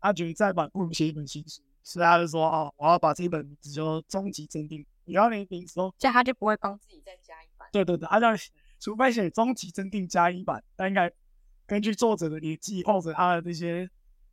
[0.00, 7.68] 他觉得再版不如写一本新书，所以他就说：“哦，我要把这本名字叫终极增订。”你要连名字都，这样他就不会帮自己再加一版。
[7.72, 8.28] 对对对，他叫
[8.78, 11.12] 除非写终极增订加一版，但应该
[11.66, 13.88] 根据作者的年纪或者他的这些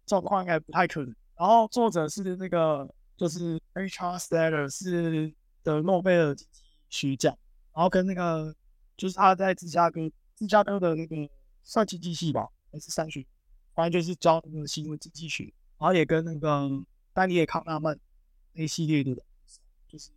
[0.05, 1.15] 状况，应该不太可能。
[1.35, 4.17] 然后作者是那个就是 H.R.
[4.17, 5.33] Steller 是
[5.63, 7.35] 的诺贝尔经济学奖，
[7.73, 8.55] 然后跟那个
[8.95, 10.01] 就是他在芝加哥
[10.35, 11.15] 芝加哥的那个
[11.63, 13.25] 算经济系吧，还是商学，
[13.73, 15.51] 反正就是教那个新闻经济学。
[15.79, 16.69] 然后也跟那个
[17.19, 17.99] 丹尼尔康纳曼
[18.53, 19.21] 那系列的，
[19.89, 20.09] 就是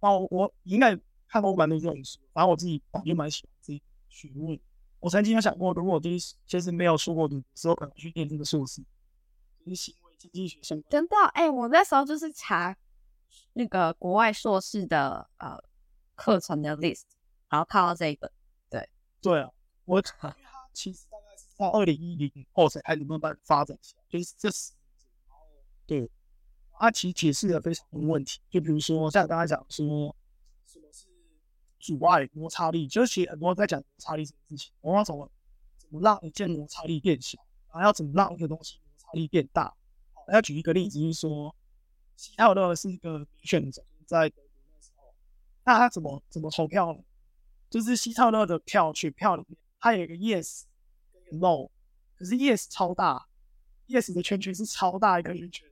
[0.00, 0.94] 哦，我应该
[1.26, 4.60] 看过蛮多这种书，反正我自己也蛮喜欢这些学问。
[5.00, 8.82] 我曾经有想过，如果就是其实没有出国的时候，可能去念这个硕士，
[9.64, 10.90] 就是行为经济学相关。
[10.90, 11.16] 真的？
[11.32, 12.76] 哎，我那时候就是查
[13.54, 15.58] 那个国外硕士的呃
[16.14, 17.04] 课程的 list，
[17.48, 18.30] 然后看到这一本。
[18.68, 18.86] 对
[19.22, 19.50] 对啊，
[19.86, 20.36] 我 他
[20.74, 24.74] 其实大概是到二零一零后才开始慢慢发展起来，就是这十。
[25.86, 26.10] 对，
[26.78, 30.14] 他其实解释了非常多问题，就比如说像刚才讲说，
[30.66, 31.06] 什么是
[31.78, 35.30] 阻碍摩擦力，就是其实很多人在讲摩擦力这件事情，我们要怎么
[35.78, 39.74] 怎么让一件摩擦力变小，然后要怎么让一个东西摩擦力变大。
[40.12, 41.54] 好，要举一个例子，就是说
[42.16, 45.14] 希特勒是一个选者，在德国那时候，
[45.64, 47.00] 那他怎么怎么投票呢？
[47.68, 50.62] 就是希特勒的票选票里面，他有一个 yes
[51.28, 51.68] 跟 no，
[52.16, 53.26] 可是 yes 超大
[53.88, 55.68] ，yes 的圈圈是超大一个圈圈，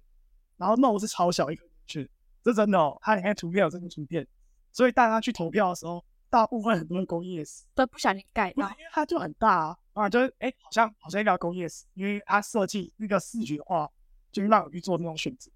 [0.56, 2.08] 然后 no 是超小一个圈圈，
[2.42, 4.26] 这真的哦，它里面图片有这个图片，
[4.72, 13.88] 所以大家去投票的时候，大部分很多人勾 yes，都不小心盖到因，为它就很大啊，啊，就是哎，好像好像要勾 yes，因为它设计那个视觉化，
[14.32, 15.50] 就是让你去做那种选择，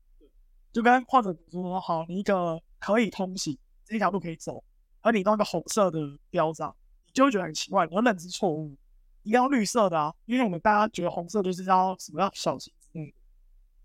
[0.72, 4.62] 就跟或者说，好，你一个可以通行这条路可以走，
[5.00, 5.98] 而你弄一个红色的
[6.30, 6.74] 标章，
[7.06, 8.76] 你就会觉得很奇怪，你的认知错误，
[9.22, 13.12] 一定要绿色的啊，因为我们大家觉得红色就是要什么要小心之类的，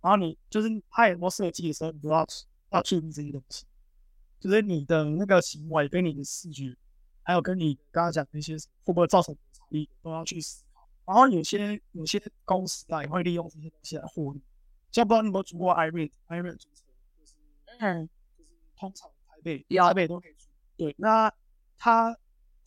[0.04, 2.28] 然后你就是它有很多设计的时候，你都要
[2.72, 3.66] 要注意这些东西，
[4.38, 6.76] 就是你的那个行为跟你的视觉，
[7.22, 10.86] 还有跟你刚刚讲的那些会不会造成摩擦力，都要去思考。
[11.06, 14.42] 然后有些有些公司啊也会利用这些东西来获利，
[14.92, 16.84] 像不知道你有没有租过 iRent，iRent 租车
[17.18, 17.36] 就是
[17.80, 20.50] 嗯，就是通常台北有台北都可以租。
[20.76, 21.34] 对，那
[21.78, 22.14] 它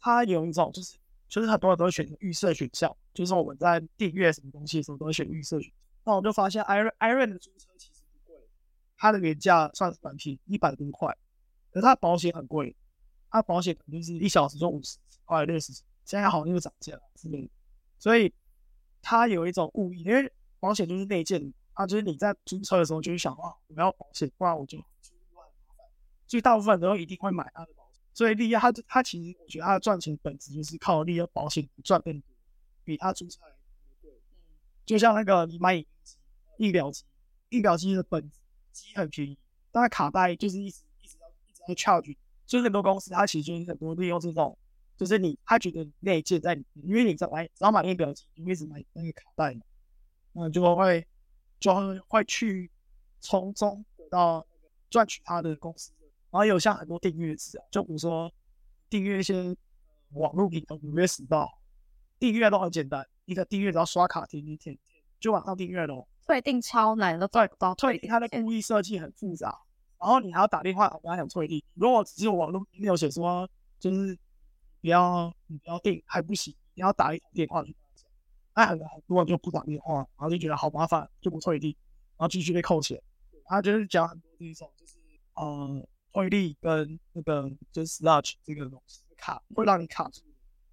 [0.00, 0.96] 它有一种就是
[1.28, 5.85] 就是很多人都会选预设选项，就是我们在订阅什么东西的时候都会选预设选项。
[6.06, 8.40] 那我就发现 i r iRent 的租车其实不贵，
[8.96, 11.14] 它的原价算是蛮便宜，一百多块，
[11.72, 12.76] 可是它保险很贵，
[13.28, 15.72] 它保险可能就是一小时就五十块、六十，
[16.04, 17.50] 现在好像又涨价了之类的。
[17.98, 18.32] 所以
[19.02, 24.78] 它有一种误意，因为保险就是内建的啊，就是你在租车的时候就是想啊，我要保险，不然我就。
[26.28, 28.00] 所以大部分人都一定会买它的保险。
[28.14, 32.28] 所以利亚它它其实我觉得它的赚钱本质就是靠利亚保险赚更多，
[32.84, 33.55] 比它租车还。
[34.86, 36.16] 就像那个你买影音机、
[36.58, 37.04] 印表机，
[37.50, 38.30] 医疗机的本
[38.72, 39.36] 机很便宜，
[39.72, 44.56] 但是卡带就是一直一直要一直要 charge，所以很多公司它其实很多利用这种，
[44.96, 49.60] 就是你他觉得内建在里面，因为你在买只要买印表机，你一直买那个卡带嘛，
[50.32, 51.06] 那就会
[51.58, 52.70] 就会会去
[53.20, 54.46] 从中得到
[54.88, 55.92] 赚取他的公司，
[56.30, 58.32] 然后有像很多订阅制啊，就比如说
[58.88, 59.56] 订阅一些
[60.12, 61.58] 网络频道，纽约时报，
[62.18, 64.76] 订阅都很简单，一个订阅只要刷卡填一填
[65.20, 66.08] 就马上订阅了。
[66.26, 69.56] 退订超难，都找不到退订它的故意设计很复杂，
[70.00, 71.62] 然后你还要打电话跟他讲退订。
[71.74, 74.18] 如果只有网络没有写说就是
[74.80, 77.62] 不要你不要订还不行，你要打一通电话。
[78.54, 81.70] 那很很多人就不打电话，然后就觉得好麻烦，就不退订，
[82.16, 83.00] 然后继续被扣钱。
[83.44, 84.98] 他就是讲很多这种就是
[85.34, 90.22] 呃退订跟那个就是 sludge 这个东西卡会让你卡住，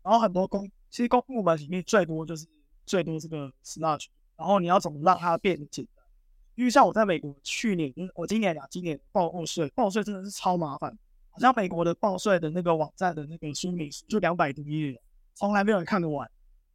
[0.01, 2.45] 然后很多公其实公部门里面最多就是
[2.85, 4.05] 最多这个 sludge。
[4.37, 6.05] 然后你要怎么让它变简单？
[6.53, 10.95] 因为像我在美国去年，我今年啊，今年报报税，报税真的是超麻烦。
[11.31, 14.95] 好像美国的报税的那个网站的那个说明书就两百多页，
[15.33, 16.29] 从来没有人看得完，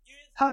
[0.04, 0.52] 因为它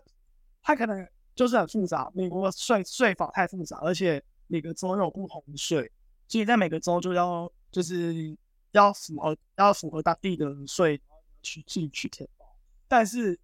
[0.62, 5.92] 它可能就是很复杂，美国税税法太复杂，而且每个州有不同的税，
[6.28, 8.38] 所以在每个州就要就是
[8.74, 12.46] 要符合要符合当地的税，然后去自己去填报。
[12.88, 13.40] 但是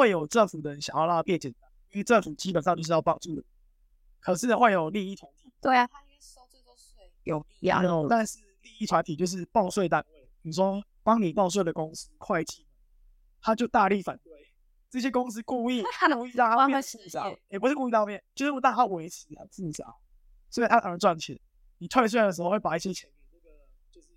[0.00, 1.70] 会有政府的人想要让它变简单。
[1.90, 3.44] 因为政府基本上就是要帮助人，
[4.20, 12.64] 可是会有利益团体，对啊，他应该收最多税，有利啊，但是利益团体就是报税单位，你说帮你报税的公司会计，
[13.42, 14.32] 他就大力反对
[14.88, 15.82] 这些公司故意
[16.14, 19.92] 故意让它变复杂，也不是故意让它变，就是让它维持啊复杂，
[20.48, 21.36] 所以他才能赚钱。
[21.78, 23.56] 你退税的时候会把一些钱给那个
[23.90, 24.08] 就是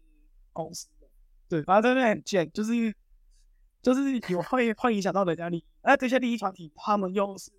[0.52, 1.08] 公司的，
[1.50, 2.72] 对，反正真的很贱，就是
[3.84, 7.52] 就是有会会影响到人家利益，而这些利益团体他们又是。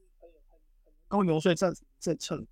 [1.07, 2.45] 够游说政政策，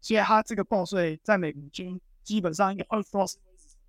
[0.00, 1.84] 所以他这个报税在美国就
[2.22, 3.36] 基本上应该会都是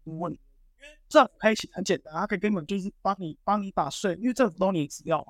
[0.05, 0.39] 无问，因
[0.81, 5.23] 为政府可以很简单，他可以根本就是帮你帮你把税，因为政府都你资料，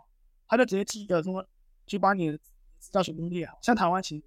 [0.47, 1.45] 他就直接记得说
[1.85, 2.37] 去把你的
[2.77, 3.57] 资料全部列好。
[3.61, 4.23] 像台湾其实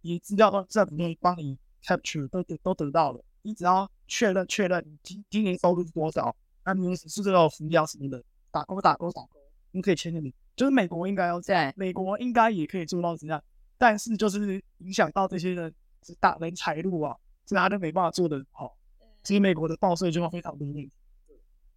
[0.00, 9.40] 你资料都政府都帮你 capture 都都得到了，你只要确认确认你今今年收入是多少，那你是这个福利什么的，打勾打勾打勾，
[9.72, 10.32] 你可以签个名。
[10.56, 13.42] 就是美国应该要这样，美国应该也可以做到这样。
[13.78, 18.76] 但是就是影响到这些人是大人财路啊，所以他都没办法做的好。
[19.22, 20.90] 其实美国的报税就会非常多问题。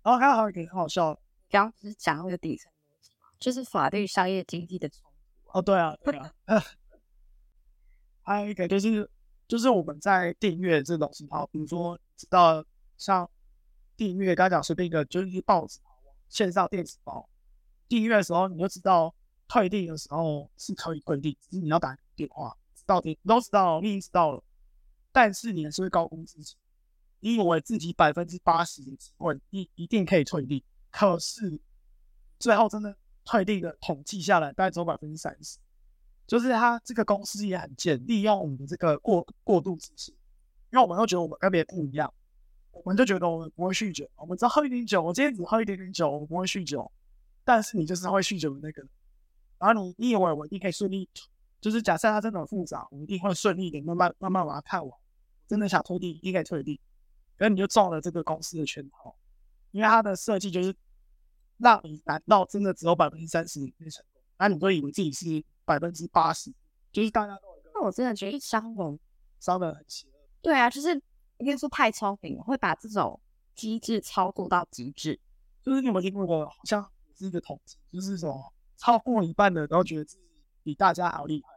[0.01, 1.13] 然后还有还有一个很好笑，
[1.49, 5.09] 刚刚不是讲那个底层逻辑嘛，就是法律、商业、经济的冲
[5.45, 5.57] 突。
[5.57, 6.33] 哦，对啊，对啊。
[8.21, 9.09] 还有一个就是
[9.47, 12.65] 就是我们在订阅这种东西，好，比如说知道
[12.97, 13.29] 像
[13.95, 15.79] 订阅，刚刚讲随便一个就是报纸，
[16.33, 17.29] 线上电子包，
[17.87, 19.13] 订阅的时候你就知道。
[19.45, 24.43] 退订的时候是可以退订，只是你要打电话，知道的你都知道，你已经知道了。
[25.11, 26.55] 但是你还是会高估自己，
[27.19, 31.61] 你以为自己百分之八十的机会一一定可以退订，可是
[32.39, 35.59] 最后真的退订的统计下来，大概只有百分之三十。
[36.25, 40.15] 就是他这个公司也很贱，利用我们这个过过度自信，
[40.71, 42.11] 因为我们都觉得我们跟别人不一样，
[42.73, 46.91] 我们就觉得我们不会酗酒，我们只喝一点酒，我今天只喝一点点酒，我不会酗酒。
[47.45, 48.89] 但是你就是会酗酒的那个人，
[49.59, 51.07] 然后你你以为我一定可以顺利，
[51.61, 54.99] 就是假设它真的很复杂，我一定会顺利的慢慢慢慢把它看完。
[55.47, 56.79] 真的想退地，一定可以退地，
[57.37, 59.13] 可是你就中了这个公司的圈套，
[59.71, 60.73] 因为它的设计就是
[61.57, 66.51] 让你难到真的只有百分之三十可以成功，那你就以为自己是百分之八十，
[66.91, 67.41] 就是大家都
[67.73, 68.99] 那我真的觉得商人，
[69.39, 70.13] 伤的很邪恶。
[70.41, 70.99] 对啊，就是
[71.43, 73.19] 应该说太聪明了，会把这种
[73.53, 75.19] 机制操作到极致。
[75.61, 80.23] 就是你有没有听过过，好像是一个统计，就是什么超过一半的人都觉得自己
[80.63, 81.53] 比大家还要厉害，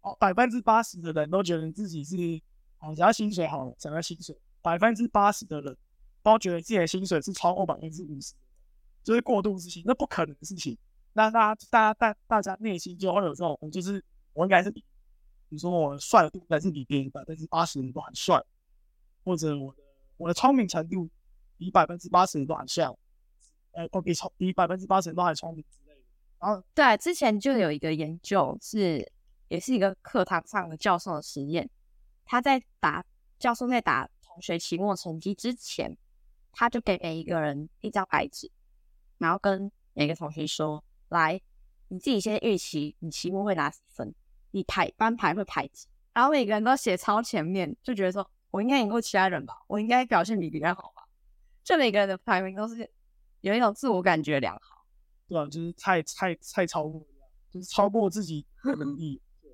[0.00, 2.16] 哦，百分之八十的人都觉得自己是，
[2.80, 5.76] 哦，只要薪水好了，只要薪水，百分之八十的人
[6.22, 8.34] 都觉得自己的薪水是超过百分之五十，
[9.02, 10.76] 就是过度自信，那不可能的事情。
[11.14, 14.80] 那大家大家大大家内心就会有这种，就是我应该是比，
[15.48, 18.40] 比如说我帅度应该是比别人百分之八十人都很帅，
[19.24, 19.82] 或者我的
[20.16, 21.08] 我的聪明程度
[21.56, 22.96] 比百分之八十都还像。
[23.72, 26.00] 呃，我比聪比百分之八十都还聪明之类的。
[26.40, 29.12] 然后对，之前就有一个研究是，
[29.48, 31.68] 也是一个课堂上的教授的实验，
[32.24, 33.04] 他在打
[33.38, 35.96] 教授在打同学期末成绩之前，
[36.50, 38.50] 他就给每一个人一张白纸，
[39.18, 41.40] 然后跟每个同学说：“来，
[41.88, 44.12] 你自己先预期你期末会拿几分，
[44.50, 51.08] 你排班排会排几。”然后每个人都写超前面，就觉得说我应该赢过其他人吧，我应该表现比别人好吧，
[51.64, 52.90] 就每个人的排名都是。
[53.40, 54.84] 有一种自我感觉良好，
[55.28, 57.00] 对啊，就是太太太超过，
[57.52, 59.22] 就是超过自己的能力。
[59.40, 59.48] 对，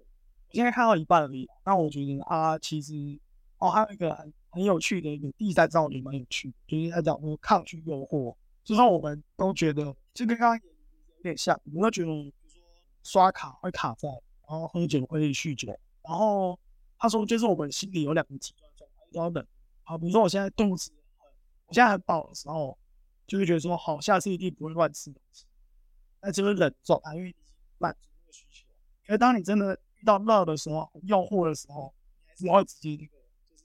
[0.52, 1.46] 现在看到一半而已。
[1.66, 2.94] 那我觉得啊，其实
[3.59, 8.35] 哦，还有一个很很有趣的一个第三招也蛮有趣的，就是他讲说抗拒诱惑。
[8.64, 12.62] 就算我们都觉得，就跟刚刚有点像，我们都觉得，比如说
[13.02, 14.09] 刷卡会卡在，
[14.48, 15.78] 然后喝酒会酗酒。
[16.02, 16.59] 然后
[16.98, 18.63] 他说，就是我们心里有两个极端
[19.14, 19.46] 状态，都要冷。
[19.85, 20.92] 好，比如说我现在肚子，
[21.66, 22.77] 我现在很饱的时候。
[23.27, 25.46] 就会觉得说好，下次一定不会乱吃东西，
[26.20, 28.66] 那就是冷状态，因为已经满足那个需求。
[29.07, 31.94] 可是当你真的遇到热的时候，诱惑的时候，
[32.37, 33.14] 你还是会直接那个，
[33.50, 33.64] 就是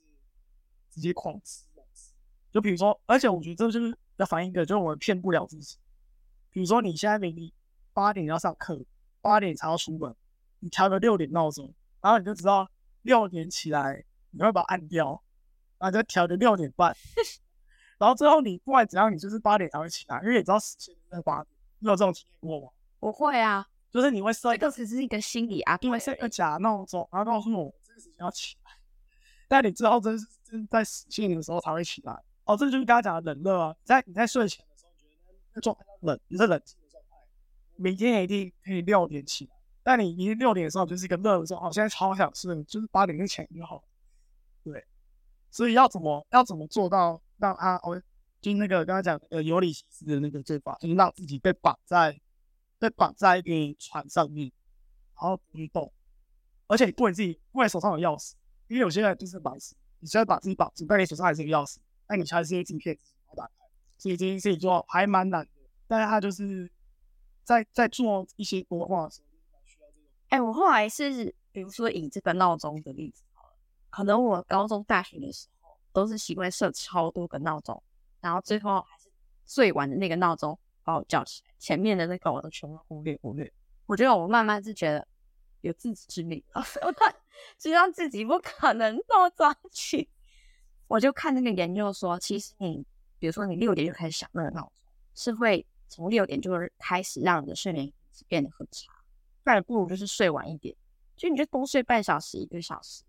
[0.88, 2.14] 直接狂吃猛吃。
[2.50, 5.76] 就比如说，而且我觉得这就是要反映一个，就是我们骗不了自己。
[6.48, 7.52] 比如说你现在明明
[7.92, 8.82] 八点要上课，
[9.20, 10.16] 八点才要出门，
[10.60, 12.66] 你调个六点闹钟，然后你就知道
[13.02, 15.22] 六点起来你会把它按掉，
[15.80, 16.94] 然后就调的六点半。
[17.98, 21.46] 然后最后你不管怎样，你就是八点才会起来，因为你知道时间在八点。
[21.80, 22.68] 你有这种体验过吗？
[23.00, 28.70] 我会啊，就是你会设一个只是一个心理啊，因为设一个假闹钟，然后告诉我这个时间要起来，
[29.48, 32.12] 但你之后真是真在实现的时候才会起来。
[32.44, 33.74] 哦，这就是刚刚讲的冷热啊。
[33.84, 37.16] 在你在睡前的时候你觉得那状态冷，你是冷静的状态，
[37.76, 39.50] 明天一定可以六点起来。
[39.82, 43.82] 但你明天六点的时候就是一个热的时候，哦，现在超想睡，就是八点之前就好。
[44.62, 44.84] 对，
[45.50, 47.20] 所以要怎么要怎么做到？
[47.38, 47.98] 让他，我
[48.42, 52.20] 就那个刚刚讲呃尤里西斯的那个做法，就是让自己被绑在
[52.78, 54.52] 被绑在一个船上面，
[55.14, 55.90] 然后不动，
[56.66, 58.34] 而且不能自己不能手上有钥匙，
[58.68, 63.52] 因为有些人就是绑死，你现在把自己绑住，但你手上还是有钥匙，那你还是会镜片自己打开，
[63.96, 65.50] 所以这件事情就还蛮难的。
[65.88, 66.70] 但是他就是
[67.42, 69.26] 在在做一些规划的时候，
[69.64, 70.06] 需要这个。
[70.28, 73.22] 哎，我后来是比如说以这个闹钟的例子，
[73.90, 75.50] 可能我高中大学的时候。
[75.92, 77.82] 都是习惯设超多个闹钟，
[78.20, 79.10] 然后最后还是
[79.44, 83.52] 最晚的那个闹钟把我叫起来，前面的那个我都全部忽略忽略。
[83.86, 85.04] 我觉得我慢慢是觉得
[85.62, 86.62] 有自知之明， 我
[87.58, 90.08] 知道自己不可能那么早起。
[90.86, 92.86] 我就看那个研究说，其实你
[93.18, 94.72] 比如说你六点就开始响那个闹钟，
[95.16, 98.92] 是会从六点就开始让你的睡眠品质变得很差。
[99.42, 100.72] 那不如就是睡晚一点，
[101.16, 103.02] 就你就多睡半小时一个小时，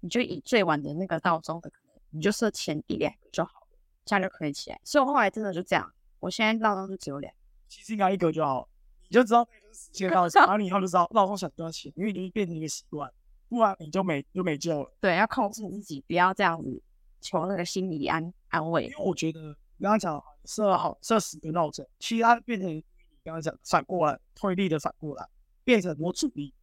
[0.00, 1.70] 你就以最晚的那个闹钟的。
[1.70, 4.80] 可能你就设前一两个就好了，这样就可以起来。
[4.84, 7.32] 所以我后来真的就这样，我现在闹钟就只有两，
[7.68, 8.68] 其实应该一个就好，
[9.08, 13.12] 你就知道那个时间到， 然后你以后就知道闹钟响多少钱，因为你变成一个习惯，
[13.48, 14.92] 不然你就没就没救了。
[15.00, 16.82] 对，要控制自己，不要这样子
[17.20, 18.86] 求那个心理安安慰。
[18.86, 19.40] 因为我觉得
[19.76, 22.82] 你刚刚讲设好设十个闹钟，其他变成你
[23.22, 25.28] 刚刚讲反过来推力的反过来，
[25.64, 26.54] 变成我阻力，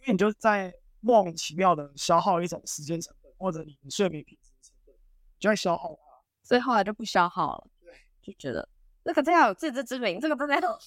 [0.00, 4.94] 因为你就在莫名其妙的消耗一种时间成本，或者你睡眠品质成本。
[5.38, 7.66] 就会消耗它，所以后来就不消耗了。
[7.82, 7.92] 对，
[8.22, 8.66] 就觉得
[9.04, 10.78] 这个真要有自知之明，这个真的要，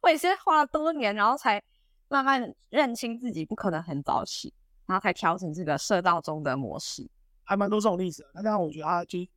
[0.00, 1.62] 我也是花了多年，然后才
[2.08, 4.54] 慢慢认清自己不可能很早起，
[4.86, 7.08] 然后才调整这个设闹钟的模式。
[7.42, 8.30] 还蛮多这种例子的。
[8.34, 9.28] 那当然，我觉得他就是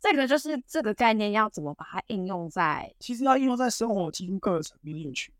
[0.00, 5.30] 这个就是这个概念要怎么把它应用在，其实要应用在生活几乎各个层面有趣。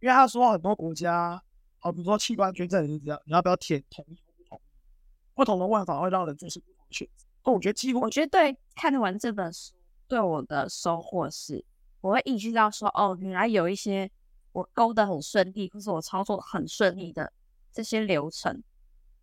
[0.00, 1.40] 因为他说很多国家，
[1.82, 4.62] 好比如说器官捐赠你是这样，你要不要填同意或不同意？
[5.34, 7.26] 不同的问法会让人做出不同的选择。
[7.44, 9.74] 那我觉得几乎，我觉得对看完这本书
[10.06, 11.64] 对我的收获是，
[12.00, 14.08] 我会意识到说，哦，原来有一些
[14.52, 17.32] 我勾的很顺利，或是我操作很顺利的
[17.72, 18.62] 这些流程，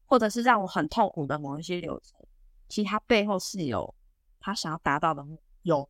[0.06, 2.20] 或者是让我很痛苦的某一些流程，
[2.68, 3.96] 其实它背后是有
[4.42, 5.42] 他想要达到的目的。
[5.62, 5.90] 有。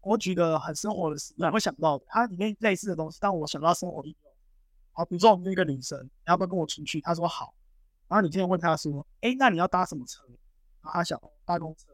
[0.00, 4.02] 我举个很生活的事，会想到它里面类似的东西，但我想到生活。
[4.92, 7.00] 好，比如说我们一个女生，你要不要跟我出去？
[7.00, 7.54] 她说好。
[8.08, 10.22] 然后你今天问她说，哎，那你要搭什么车？
[10.82, 11.92] 然后她想搭公车。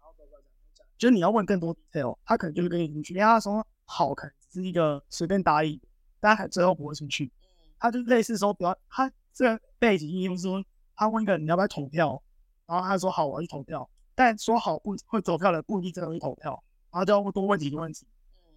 [0.00, 0.40] 然后讲讲
[0.74, 3.14] 讲，就是你要问更多 detail，她可能就会跟你出去。
[3.14, 5.80] 因为她说好，可能只是一个随便答应，
[6.20, 7.32] 但她最后不会出去。
[7.78, 12.22] 她就类似说，比方她这个背景因为说，她问一个你要不要投票，
[12.66, 13.88] 然后她说好，我要去投票。
[14.14, 16.62] 但说好不会投票的不一定真的会投票。
[16.92, 18.06] 然后就要多问几个问题，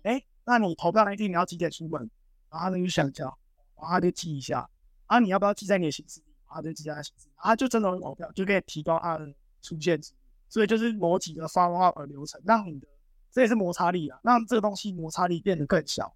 [0.03, 2.09] 哎，那你投票那天你要几点出门？
[2.49, 3.35] 然后他就想讲，然
[3.81, 4.69] 后他就记一下，
[5.05, 6.33] 啊，你要不要记在你的行事历？
[6.47, 10.13] 他就记在行事历，他就真的会投票，就可以提高他的出现率。
[10.47, 12.87] 所以就是某几个发 o 和流程，让你的
[13.31, 16.15] 这也是摩擦力啊，让这个东西摩擦力变得更小，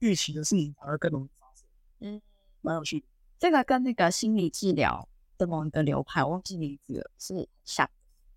[0.00, 1.66] 预期的事情反而更容易发生。
[2.00, 2.20] 嗯，
[2.60, 3.04] 蛮有趣。
[3.38, 7.88] 这个跟那个心理治疗的某一个流派，我忘记名字了，是像，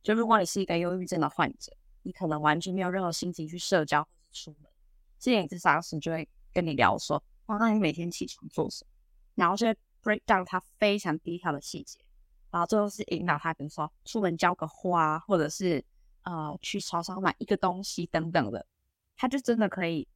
[0.03, 1.71] 就如果你是一个忧郁症的患者。
[2.07, 4.69] 你可能完全没有任何心情去社交或是出门，
[5.17, 8.91] 心理咨商师就会跟你聊说，哇，那你每天起床做什么？
[9.35, 9.67] 然后就
[10.01, 11.99] break down 他非常低调的细节，
[12.51, 15.83] 然后最后是引导他，比如说出门浇个花，或者是
[16.23, 18.65] 呃去超商买一个东西等等的，
[19.15, 20.07] 他就真的可以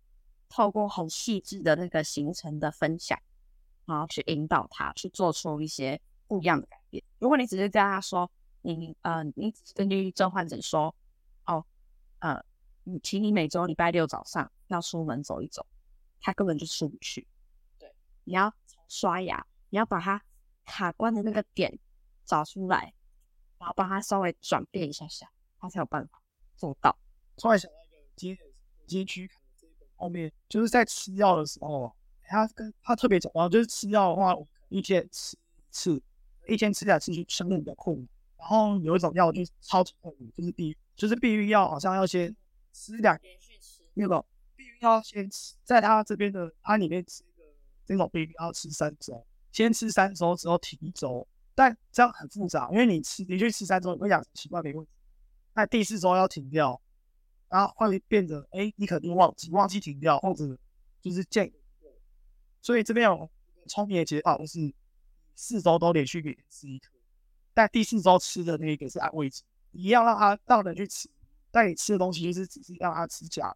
[0.48, 3.20] 透过很细致的那个行程的分享，
[3.86, 7.04] 然后去引导他去做出一些不一样的改变。
[7.20, 8.30] 如果你只是跟他说，
[8.62, 10.96] 你呃你根据症患者说，
[11.46, 11.66] 哦。
[12.22, 12.44] 呃，
[12.84, 15.66] 你请你每周礼拜六早上要出门走一走，
[16.22, 17.28] 他根本就出不去。
[17.78, 17.94] 对，
[18.24, 18.54] 你要
[18.88, 20.22] 刷牙，你要把它
[20.66, 21.78] 卡关的那个点
[22.26, 22.94] 找出来，
[23.58, 26.22] 然后帮它稍微转变一下下，他才有办法
[26.56, 26.98] 做到。
[27.38, 28.38] 突然想到一个街
[28.86, 34.36] 街区这一本后面，就是在吃药的时候，他跟他特别讲到，就是吃药的话，
[34.70, 36.02] 一天吃一次，
[36.48, 38.08] 一天吃两次就相对比较困难。
[38.38, 42.36] 然后有一种药就是超级痛苦，就是避就是避孕药，好像要先
[42.72, 44.26] 吃两连续吃那个
[44.80, 47.44] 要先吃，在他这边的他里面吃个
[47.86, 54.92] 这种避孕药吃三周，先吃三周之后停一周，但这样很复杂，因为你吃连续吃三周，你会养成习惯没问题，
[55.54, 56.80] 那第四周要停掉，
[57.50, 60.58] 然后会变得哎，你可能忘记忘记停掉，或者
[61.02, 61.52] 就是见，
[62.62, 63.30] 所以这边有
[63.68, 64.74] 聪明的解法，就是
[65.36, 66.92] 四周都连续给吃一颗。
[67.54, 71.10] 但第四周吃的那一个是安慰剂，一样让他让人去吃，
[71.52, 73.54] 但你吃的东西就是只是让他吃假，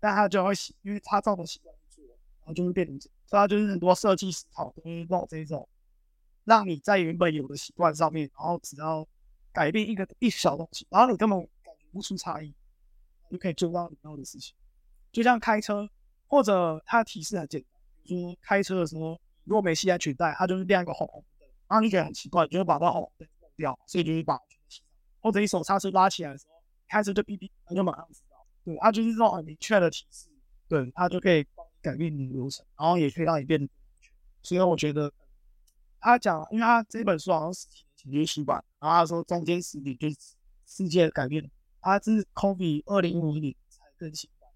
[0.00, 2.04] 但他就会习，因为他照着习惯去做，
[2.40, 3.16] 然后就会变成这样。
[3.26, 5.68] 所以他就是很多设计思考都是弄这种，
[6.44, 9.06] 让你在原本有的习惯上面，然后只要
[9.52, 12.54] 改变一个一小东西，然后你根本感觉不出差异，
[13.30, 14.54] 就可以做到你要的事情。
[15.12, 15.88] 就像开车，
[16.26, 21.24] 或者他的提示很简单，说开车的时候如果没系安全带，他就是亮一个红红。
[21.66, 24.38] 然后你觉得很奇怪，就会把它哦弄掉，所以就会把
[25.20, 26.54] 或者你手刹车拉起来的时候，
[26.88, 28.08] 开车就哔哔，它就马上。
[28.68, 30.28] 对，它就是这种很明确的提示，
[30.68, 31.42] 对，它就可以
[31.80, 34.12] 改变你的流程，然后也可以让你变得更安全。
[34.42, 35.10] 所以我觉得
[35.98, 37.66] 他讲，因为他这本书好像是
[37.96, 40.16] 几年出版，然后他说中间十年就是
[40.66, 41.50] 世界改变，
[41.80, 44.50] 他是 Kobe 二零五年才更新版，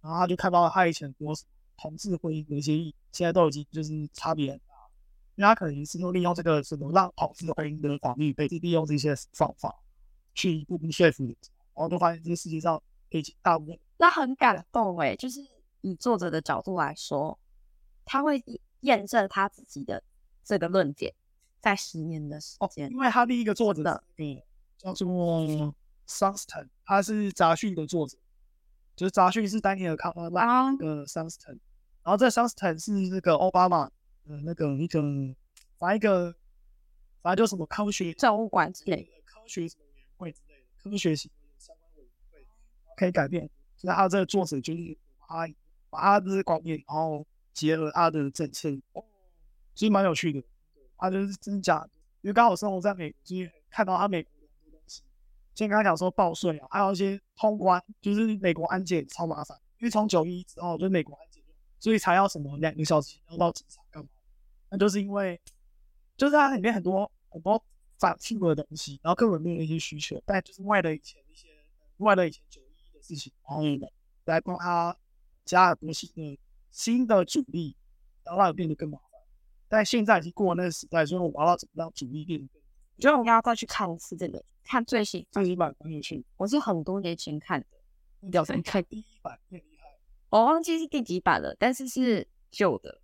[0.00, 1.32] 然后他就看到他以前多
[1.76, 4.74] 同志婚姻的一些，现在都已经就是差别很大。
[5.36, 9.72] 因为他可能是说利用这个什么让同志婚姻的法律被利用这些方法
[10.34, 11.36] 去一步步说服你，
[11.74, 12.82] 然后就发现这个世界上
[13.18, 15.40] 已经大部分那很感动哎，就是
[15.80, 17.38] 以作者的角度来说，
[18.04, 18.42] 他会
[18.80, 20.02] 验证他自己的
[20.42, 21.14] 这个论点，
[21.60, 24.44] 在十年的时间，因为他第一个作者对
[24.78, 25.74] 叫做
[26.06, 28.18] 桑斯滕，他是杂讯的作者，
[28.96, 31.58] 就是杂讯是丹尼尔康那个桑斯滕，
[32.02, 33.86] 然后这桑斯滕是那个奥巴马。
[33.86, 33.92] 的，
[34.44, 35.00] 那个一个，
[35.78, 36.32] 反正一个，
[37.20, 41.41] 反正就什么科学博物馆之类的，科学什么委员会之类的，科学行为相关委员会
[42.96, 43.48] 可以改变。
[43.76, 45.48] 所以他这个作者就是他
[45.90, 49.04] 把他的观念，然后结合他的政策，哦
[49.74, 50.42] 其实蛮有趣的。
[50.96, 51.88] 他就是真讲，
[52.20, 55.02] 因为刚好生活在美国，所以看到他美国的很多东西。
[55.54, 61.42] 先跟他讲说报税啊，还有一些通关，就是美国安检超麻烦，因为从九一之后，就是美国安检，
[61.80, 64.08] 所以才要什么两个小时要到机场干嘛。
[64.70, 65.38] 那就是因为，
[66.16, 67.62] 就是它里面很多很多
[67.98, 71.48] 反复的东西，然后根本没有一些需求，但就是为了以前一些
[71.98, 72.61] 为了以前九
[73.02, 73.62] 事情，然后
[74.24, 74.96] 来帮他
[75.44, 76.38] 加很多新的
[76.70, 77.76] 新的主力，
[78.24, 79.20] 然后让它变得更麻烦。
[79.68, 82.62] 但现在已经过了那个时代，所以我要怎么让主力变得更？
[82.96, 86.24] 我觉得我应该要再去看一次这个，看最新最新版很有趣。
[86.36, 87.66] 我是很多年前看的，
[88.20, 89.98] 你表示看第一版更厉害。
[90.28, 93.00] 我忘记是第几版了，但是是旧的。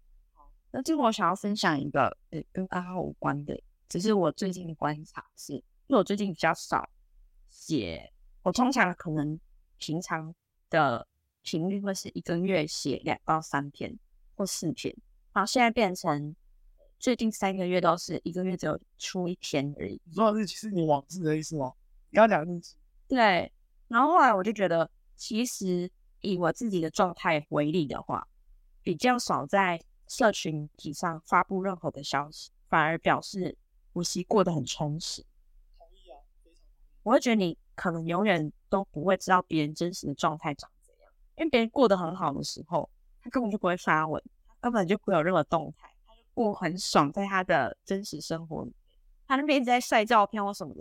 [0.70, 6.88] 那最后我想要分享一个，呃，跟刚刚无关的，只是我最近的观察是，因为我最近比较少
[7.49, 9.40] 写，我通常可能
[9.79, 10.35] 平常
[10.70, 11.07] 的
[11.43, 13.99] 频率会是一个月写两到三篇
[14.37, 14.95] 或四篇，
[15.33, 16.35] 然后现在变成
[16.99, 20.01] 最近三个月都是一个月只有出一篇而已。
[20.05, 21.72] 你说的是其实你网字的意思吗？
[22.11, 22.74] 你刚讲日记。
[23.09, 23.51] 对，
[23.89, 28.29] 然后后来我就觉得，其实以我自己的状态为例的话，
[28.83, 29.81] 比较少在。
[30.11, 33.59] 社群体上发布任何的消息，反而表示
[33.93, 35.22] 呼吸过得很充实。
[35.76, 36.64] 同意啊，非常。
[37.03, 42.91] 我会觉得你可能永远都不会知道别人真实的状态长怎样，因为别人过得很好的时候，
[43.22, 44.20] 他根本就不会发文，
[44.61, 48.74] 他根本就不会有任何动态，他就过很爽，在他的真实生活里面，
[49.29, 50.81] 他那边一直在晒照片或什么的，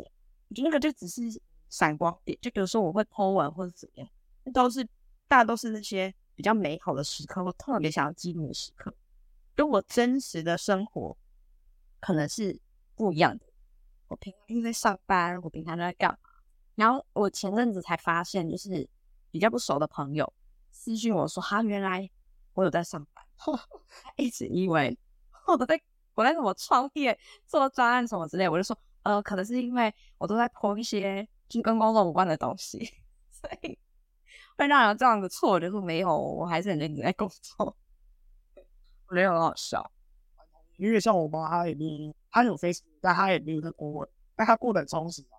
[0.49, 1.21] 我觉得那个就只是
[1.69, 2.35] 闪光点。
[2.41, 4.09] 就比如说我会 po 文或者怎样，
[4.43, 4.87] 那都是
[5.27, 8.91] 大都是那些比较美好的时刻，我特别想要记录的时刻。
[9.53, 11.15] 跟我真实的生活
[11.99, 12.59] 可能是
[12.95, 13.45] 不一样的。
[14.07, 16.17] 我平常就在上班，我平常都在干嘛？
[16.77, 18.87] 然后我前阵子才发现，就是
[19.31, 20.31] 比较不熟的朋友
[20.71, 22.07] 私信我说：“哈，原来
[22.53, 23.25] 我有在上班。
[24.15, 24.95] ”一直以为
[25.47, 25.81] 我都在
[26.13, 28.47] 我在什么创业、做专案什么之类。
[28.47, 32.77] 我就说：“呃，可能是因为我都在播一些就跟工作无关的东西，
[33.31, 33.79] 所以
[34.55, 37.75] 会让人这样的错觉。”说没有，我还是很认真在工作。
[39.07, 39.91] 我觉得很好笑，
[40.77, 45.36] 因为像我妈，她也没有，她有 Facebook，但她也没有在过问，但她过得很充实啊。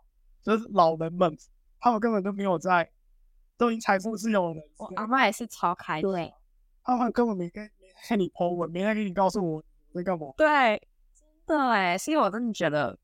[0.49, 1.37] 就是老人们，
[1.79, 2.91] 他们根本都没有在，
[3.59, 4.63] 都已经财富自由了。
[4.79, 6.33] 我阿妈也是超开心对，
[6.83, 10.33] 他们根本没跟没跟你 po 文，没在跟你告诉我在干嘛。
[10.39, 10.89] 对，
[11.47, 12.99] 真的哎，所以我真的觉得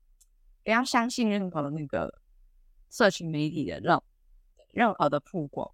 [0.63, 2.19] 不要相信任何的那个
[2.89, 4.01] 社群媒体的任
[4.71, 5.71] 任何的曝光，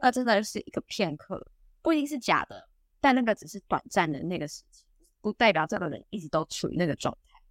[0.00, 1.44] 那真的是一个片刻，
[1.82, 2.68] 不一定是假的。
[3.00, 4.84] 但那个只是短暂的那个时期，
[5.20, 7.42] 不代表这个人一直都处于那个状态。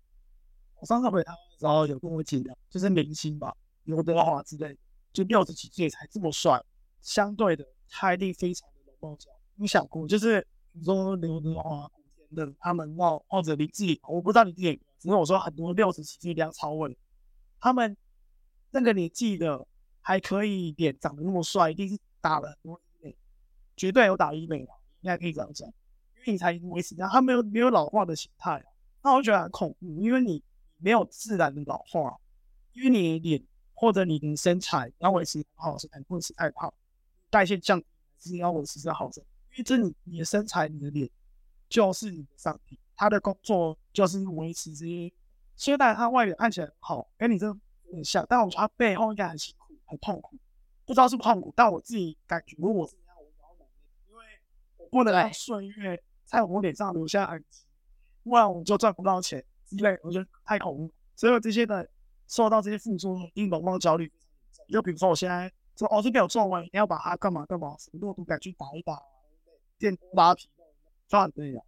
[0.79, 4.77] 我上次回台湾然后有跟我讲，就是明星吧，刘德华之类，
[5.13, 6.61] 就六十几岁才这么帅，
[7.01, 9.29] 相对的他一定非常的容貌焦。
[9.55, 16.97] 你想过，就是你说刘德华、古天乐他们，或或者林志颖，我不知道你点，只是我说很多六十几岁梁朝伟，
[17.59, 17.95] 他们
[18.71, 19.65] 那个年纪的
[20.01, 23.17] 还可以脸长得那么帅，一定是打了很多医美，
[23.77, 24.71] 绝对有打医美的。
[25.01, 28.63] 应该可以这样讲，因为你才维持这样，他没有没有老化的形态，
[29.01, 30.43] 那我觉得很恐怖，因为你
[30.81, 32.17] 没有自然的老化，
[32.73, 33.41] 因为你脸
[33.73, 36.73] 或者你的身材要维持很好身材，不能是太胖，
[37.29, 37.85] 代谢降低
[38.19, 41.09] 是要维持在好身，因为这你你的身材你的脸
[41.69, 45.13] 就是你的上帝，他的工作就是维持这些，
[45.55, 47.47] 虽然他外表看起来很好，跟你这
[47.91, 50.35] 很像，但我觉得他背后应该很辛苦很痛苦，
[50.85, 52.95] 不知道是不痛苦，但我自己感觉如果我是。
[54.89, 57.63] 不能让岁月在我脸上留下痕迹，
[58.25, 59.41] 不然我就赚不到钱
[59.77, 60.91] 类，我觉得太恐怖。
[61.15, 61.87] 所以这些的
[62.27, 64.73] 受到这些付出，因容貌焦虑非常严重。
[64.73, 69.01] 就比如说我现在说哦，这边有皱纹，你要把它干嘛干嘛，什么肉毒杆菌打一打，
[69.77, 70.49] 电拉皮，
[71.07, 71.61] 赚对呀，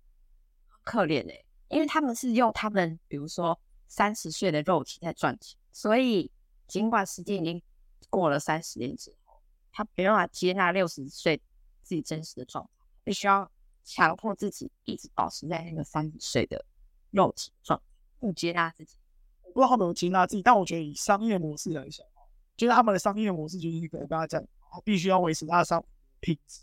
[0.83, 6.31] 可怜哎，因为他们是用他们比如说三十岁的肉体在赚钱，所以
[6.67, 7.61] 尽管时间已经
[8.09, 9.41] 过了三十年之后，
[9.71, 11.41] 他没办法接纳六十岁
[11.81, 12.69] 自己真实的状态。
[13.05, 13.51] 必须要
[13.83, 16.63] 强迫自己一直保持在那个三十岁的
[17.11, 17.85] 肉体状态，
[18.23, 18.95] 不接纳自己。
[19.43, 22.07] 我不知道他们有接纳自己，但我觉得以商业模式来讲，
[22.55, 24.41] 就是他们的商业模式就是一个我跟他讲，
[24.85, 25.83] 必须要维持他的商
[26.21, 26.61] 品质、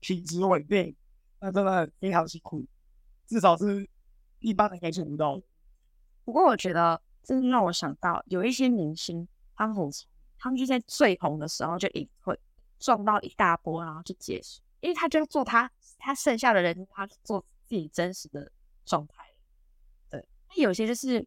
[0.00, 0.96] 品质稳定，
[1.40, 2.64] 那真的非常辛苦，
[3.26, 3.86] 至少是
[4.38, 5.42] 一般人应该做不到的。
[6.24, 9.90] 不过我觉得，真的让我想到有一些明星，他们很
[10.38, 12.38] 他们就在最红的时候就隐退，
[12.78, 14.62] 撞到一大波，然后就结束。
[14.80, 18.50] 因为他就要做他，他剩下的人，他做自己真实的
[18.84, 19.23] 状态。
[20.62, 21.26] 有些就是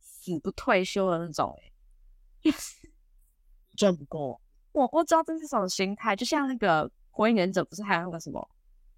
[0.00, 1.58] 死不退休的那种，
[2.42, 2.50] 哎，
[3.76, 4.40] 赚不够。
[4.72, 8.48] 我我知道这是什么心态，就像那个火影忍者，不是还有那个什么，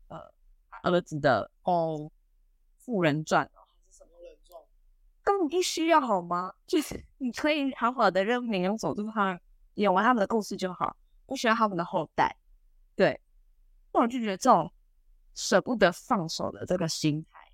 [0.09, 0.19] 呃，
[0.83, 2.11] 儿子的哦，
[2.77, 3.61] 富人传还
[3.91, 4.61] 是什么人传？
[5.23, 6.53] 根本不需要好吗？
[6.67, 9.41] 就是你可以好好的让民用走出他，
[9.75, 10.97] 演完他们的故事就好，
[11.27, 12.37] 不需要他们的后代。
[12.97, 13.21] 对。
[13.93, 14.73] 我就觉得这种
[15.35, 17.53] 舍不得放手的这个心态，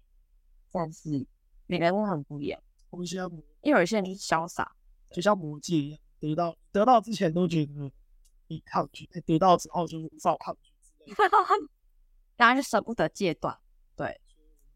[0.70, 1.26] 但是
[1.66, 2.60] 每个人都很不一样。
[2.90, 3.24] 我们现在
[3.62, 4.70] 因为有些人就是潇洒，
[5.10, 7.92] 就像魔戒一样，得到得到之前都觉得
[8.48, 11.26] 你抗拒，得到之后就无法抗拒之类的。
[12.36, 13.58] 当然就舍不得戒断。
[13.96, 14.20] 对，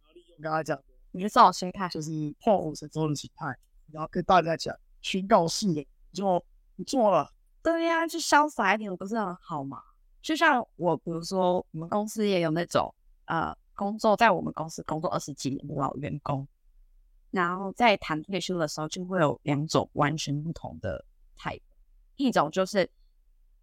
[0.09, 2.11] 我利用刚才讲的，你就这种心态，就是
[2.41, 3.55] 破釜沉舟的心态，
[3.93, 6.45] 然后跟大家讲，宣告世人，就
[6.77, 7.31] 不做了。
[7.63, 9.83] 对呀、就潇洒一点不是很好吗？
[10.23, 12.95] 就像我，比如说我们公司也有那种
[13.27, 16.49] 呃工作在我们公司工作二十几年的老员工，
[17.31, 21.05] 然后在谈退休的时候，就会有两种完全不同的
[21.37, 21.65] 态度。
[22.17, 22.91] 一种就是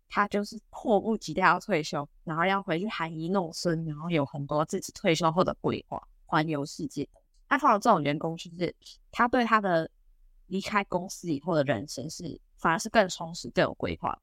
[0.09, 7.07] 他就是迫不及待要退休，然后要回去含饴弄孙，然后有很多自己退休后的规划，环游世界。
[7.49, 8.76] 那通常这种员工就是
[9.11, 9.89] 他对他的
[10.47, 14.18] 离开公司以后的人生是反而是更充实、更有规划。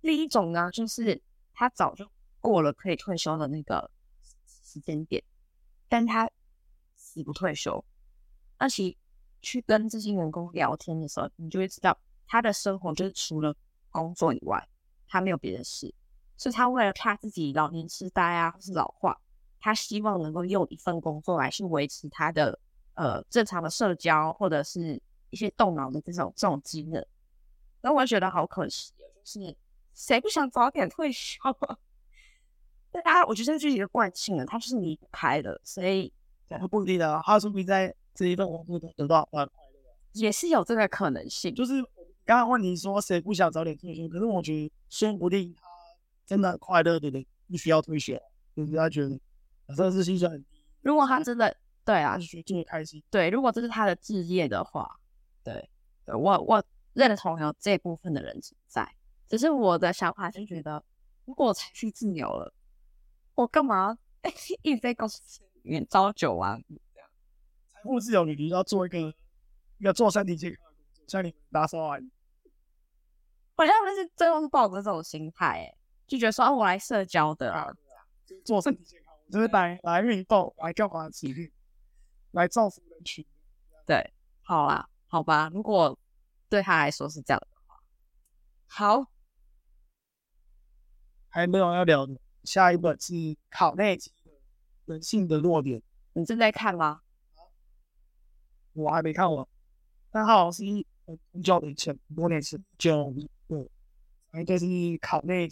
[0.00, 1.22] 另一种呢，就是
[1.54, 2.10] 他早就
[2.40, 3.90] 过了可以退休的那个
[4.46, 5.22] 时间点，
[5.88, 6.28] 但他
[6.96, 7.84] 死不退休。
[8.62, 8.96] 那其
[9.40, 11.98] 去跟这些员工聊天的时候，你就会知道
[12.28, 13.52] 他的生活就是除了
[13.90, 14.68] 工作以外，
[15.08, 15.92] 他没有别的事。
[16.38, 19.20] 是他为了怕自己老年痴呆啊，或是老化，
[19.58, 22.56] 他希望能够用一份工作来去维持他的
[22.94, 27.04] 呃正常的社交，或者是一些动脑的这种这种机能。
[27.80, 28.92] 那我觉得好可惜，
[29.24, 29.56] 就是
[29.92, 31.76] 谁不想早点退休啊？
[32.92, 36.12] 但他我觉得这是一个惯性了，他就是离不开的，所以
[36.48, 39.52] 对，不一定的，他说不定在这一份工作中得到很快乐。
[40.12, 41.54] 也是有这个可能性。
[41.54, 41.82] 就是
[42.24, 45.62] 刚刚问你说谁不想早点退休，可是我觉得说不定他
[46.26, 48.14] 真的快乐的人不需要退休，
[48.54, 49.10] 就是他觉得
[49.68, 53.02] 假设是薪水很低，如果他真的对啊他，是觉得做的开心。
[53.10, 55.00] 对，如果这是他的置业的话，
[55.42, 55.70] 对，
[56.04, 58.86] 对我我认同有这部分的人存在。
[59.28, 60.84] 只是我的想法是觉得，
[61.24, 62.52] 如果我财富自由了，
[63.34, 63.96] 我干嘛
[64.60, 66.78] 一直在公司里面朝九晚五？
[67.82, 72.10] 财富自由，你必须要做一个一个做身体健康的工作，像你打扫完，
[73.56, 75.76] 好像他们是最后是抱着这种心态，哎，
[76.06, 77.66] 就觉得说，啊，我来社交的啊，
[78.44, 81.52] 做身体健康，就是来来运动，来干嘛体育，
[82.30, 83.26] 来造福人群。
[83.84, 84.12] 对，
[84.42, 85.98] 好啦，好吧，如果
[86.48, 87.82] 对他来说是这样的话，
[88.68, 89.10] 好，
[91.28, 92.08] 还没有要聊，
[92.44, 94.10] 下一本是考内基
[94.84, 95.80] 《人性的弱点》，
[96.12, 97.01] 你正在看吗？
[98.72, 99.46] 我还没看完，
[100.10, 103.12] 但好像是一很很久以前，很多年前就
[103.48, 103.70] 对，
[104.30, 104.66] 反正就是
[104.98, 105.48] 考内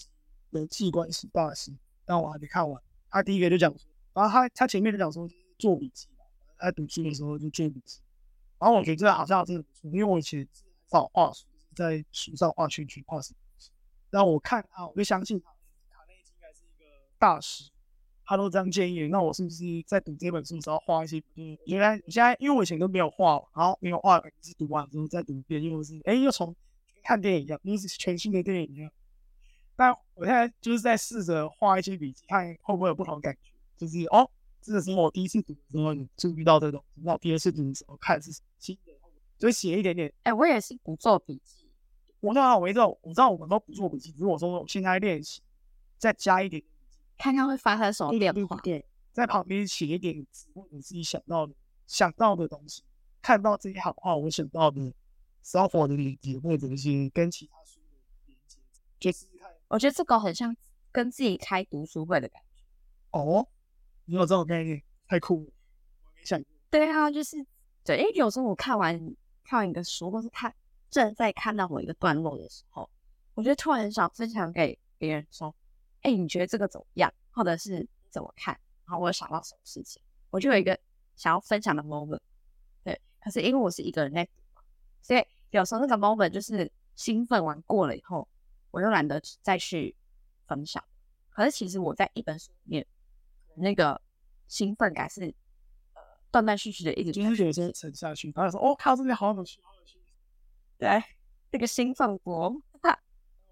[0.51, 1.73] 人际关系大师，
[2.05, 2.83] 但我还没看完。
[3.11, 6.25] 他第一个就讲说，然后他他前面就讲说做笔记嘛，
[6.59, 8.01] 他读书的时候就做笔记。
[8.59, 13.39] 然后我觉得这好像真的不错，因为我以前是很少画书，在书上画圈圈、画什么。
[14.11, 15.51] 然后我看他，我就相信他，
[15.89, 16.85] 卡内基应该是一个
[17.19, 17.71] 大师，
[18.31, 19.09] 他都这样建议。
[19.09, 21.21] 那我是不是在读这本书的时候画一些？
[21.35, 26.55] 嗯，原来现在因为我以前都没有画，然后没有画，是读完之后再读一遍，又是哎又从
[27.03, 28.89] 看电影一样，又是全新的电影一样。
[29.75, 33.51] 但我现在就是在试着画一些笔记，看会不会有不同的感觉。
[33.77, 34.31] 就是哦，
[34.63, 38.93] 这个是我第一次读的时候就遇到这种，那我第二次读的时候看是新的，
[39.41, 40.13] 就写一点点。
[40.23, 41.67] 哎、我也是不做笔记，
[42.21, 45.41] 我那我知道，我知道我们都不做笔记，只是我说我现在练习，
[45.99, 46.63] 再加一点
[47.21, 48.57] 看看会发生什么变化。
[48.63, 51.53] 对，在旁边写一点字，或者自己想到的
[51.87, 52.83] 想到的东西，
[53.21, 54.95] 看到这些好话，我想到的
[55.43, 58.59] 生活的理解，或者一些跟其他书的连接，
[58.99, 59.51] 就试试看。
[59.69, 60.57] 我觉得这个很像
[60.91, 63.19] 跟自己开读书会的感觉。
[63.19, 63.47] 哦，
[64.07, 65.53] 你有这种概念，太酷了，
[66.07, 66.49] 我没想过。
[66.71, 67.45] 对啊，就是
[67.85, 68.99] 对，因为有时候我看完
[69.45, 70.55] 看完一个书，或是看
[70.89, 72.89] 正在看到某一个段落的时候，
[73.35, 75.55] 我就突然很想分享给别人说
[76.03, 77.13] ：“哎，你觉得这个怎么样？
[77.31, 80.79] 或者是怎么看？”然后我有想到什么事情，我就有一个
[81.17, 82.21] 想要分享的 moment。
[82.83, 84.63] 对，可是因为我是一个人在读嘛，
[85.03, 88.27] 所以有时候那个 moment 就是兴奋完过了以后，
[88.71, 89.95] 我又懒得再去
[90.47, 90.83] 分享。
[91.31, 92.87] 可是其实我在一本书里面，
[93.55, 94.01] 那个
[94.49, 95.33] 兴奋感是
[95.95, 99.99] 呃断断续续的一直就是有时候沉下去，然后说：“哦，看到这边好有趣，好有趣。”
[100.77, 101.03] 对
[101.53, 102.53] 这个兴奋波，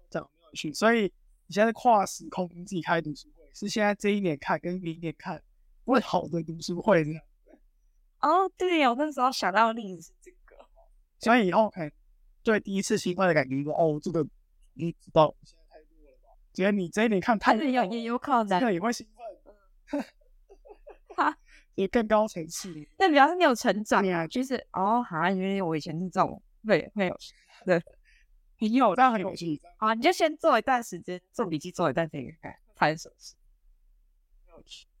[0.09, 0.73] 这样没有趣。
[0.73, 1.11] 所以
[1.49, 5.41] 你现在跨时空自己开读书会，是现在这一年看跟明年看，
[5.83, 7.23] 会好的读书会这样。
[8.19, 10.55] 哦，对我那时候想到的例子是这个，
[11.17, 11.91] 所以以后可能
[12.43, 14.23] 对第一次兴奋的感觉说：“哦，这个
[14.75, 19.07] 你知道现在太弱了吧？”觉得你这一年看太但是有也有可能，这个也会兴
[19.87, 20.05] 奋，
[21.17, 21.35] 哈，
[21.73, 22.71] 也更高层次。
[22.95, 27.17] 但比较是你有成长对啊就是哦，好像因为我以前是这种对会有
[27.65, 27.81] 对，
[28.61, 29.61] 很有，但很有趣。
[29.77, 33.35] 啊，你就先做一段时间做笔记，做一段时间看发生什么事。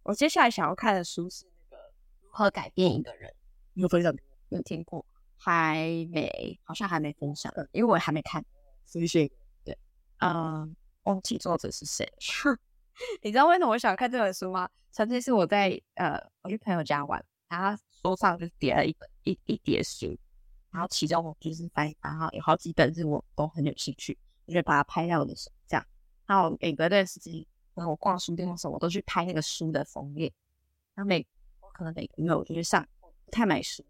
[0.03, 1.83] 我接下来想要看的书是那个
[2.21, 3.29] 《如何改变一个人》，
[3.73, 4.15] 你有分享？
[4.49, 5.05] 有听过？
[5.37, 5.77] 还
[6.11, 8.43] 没，好像还没分享，因为我还没看。
[8.85, 9.35] 谁写的？
[9.65, 9.77] 对，
[10.19, 12.11] 嗯，忘记作者是谁。
[13.21, 14.69] 你知道为什么我想看这本书吗？
[14.91, 20.17] 曾经是我在呃我去朋友家玩，然后桌上就叠了一本一一叠书，
[20.71, 25.85] 然后其中我就是翻，然后有好几本是我都很有兴趣，我就把它拍在我的手这样。
[26.25, 30.31] 然后每隔段时间，然后我逛书店的时候，我都去拍那个书的封面。
[30.93, 31.25] 然后每
[31.59, 32.87] 我可能每个月我就去上，
[33.25, 33.83] 不太买书，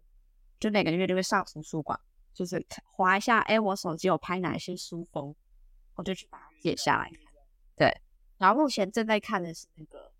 [0.58, 1.98] 就每个月就会上图书馆，
[2.32, 5.34] 就是划一下，哎，我手机有拍哪些书封，
[5.96, 7.20] 我就去把它写下来看。
[7.76, 8.00] 对，
[8.38, 10.10] 然后目前正在看的是那个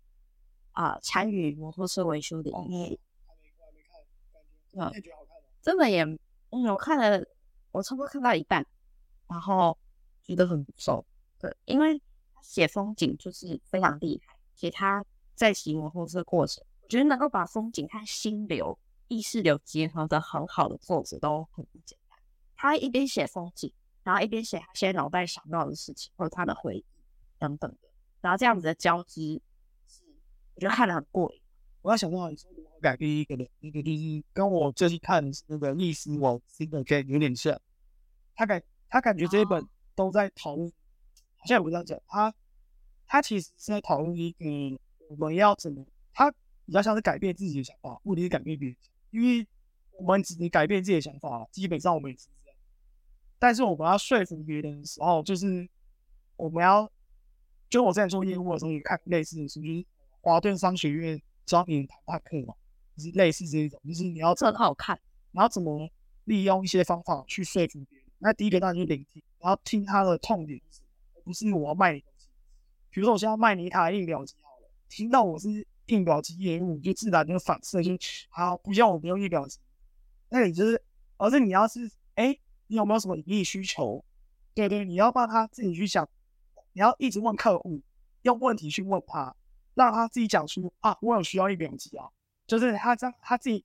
[0.73, 2.99] 啊，参与摩托车维修的音乐。
[4.73, 4.91] 嗯？
[5.61, 6.03] 真的也，
[6.51, 7.25] 嗯，我看了，
[7.71, 8.65] 我差不多看到一半，
[9.27, 9.77] 然后
[10.23, 11.05] 觉得很不错。
[11.39, 11.97] 对，因为
[12.33, 18.77] 他写风景就是非常厉害，写他在骑摩托车过程，我觉得能够把风景和心流、
[19.07, 22.19] 意识流结合的很好的作者都很不简单。
[22.55, 23.73] 他一边写风景，
[24.03, 26.85] 然后一边写他现在脑袋想到的事情或者他的回忆
[27.39, 27.89] 等等的，
[28.19, 29.41] 然后这样子的交织，
[29.87, 30.03] 是
[30.53, 31.41] 我觉得看得很过瘾。
[31.81, 32.51] 我要想到你说
[32.81, 37.57] 改变一个人，一个就是跟我最近看那个历史网新的剧有点像。
[38.35, 39.65] 他感他感觉这一本
[39.95, 40.67] 都在讨论，
[41.37, 41.97] 好像也不这样讲。
[42.07, 42.33] 他
[43.05, 44.45] 他其实是在讨论一个
[45.09, 46.31] 我们要怎么，他
[46.65, 48.77] 比较像是改变自己的想法，目的是改变别人。
[49.11, 49.47] 因为
[49.91, 52.57] 我们只能改变自己的想法，基本上我们也是这样。
[53.39, 55.69] 但是我们要说服别人的时候，就是
[56.35, 56.91] 我们要，
[57.69, 59.85] 就我在做业务的时候也看类似的书，就是
[60.21, 61.21] 华顿商学院。
[61.43, 62.53] 教你谈判课嘛，
[62.95, 64.99] 就是类似这一种，就是你要很好看，
[65.31, 65.89] 然后怎么
[66.25, 68.07] 利用一些方法去说服别人。
[68.19, 72.27] 那第一个当然就是聆听，然后听他的痛点是什么，不是我要卖你东西。
[72.89, 77.91] 比如说我现在卖你一台印表机好了，听到我是印表机业务，就自然就反射就
[78.29, 79.59] 好，不要我不用印表机。
[80.29, 80.81] 那你就是，
[81.17, 82.37] 而是你要是哎，
[82.67, 84.03] 你有没有什么盈利需求？
[84.53, 86.07] 对对，你要帮他自己去想，
[86.73, 87.81] 你要一直问客户，
[88.23, 89.35] 用问题去问他。
[89.73, 92.05] 让他自己讲出啊，我有需要一表机啊，
[92.51, 93.63] 就是他这样他自己，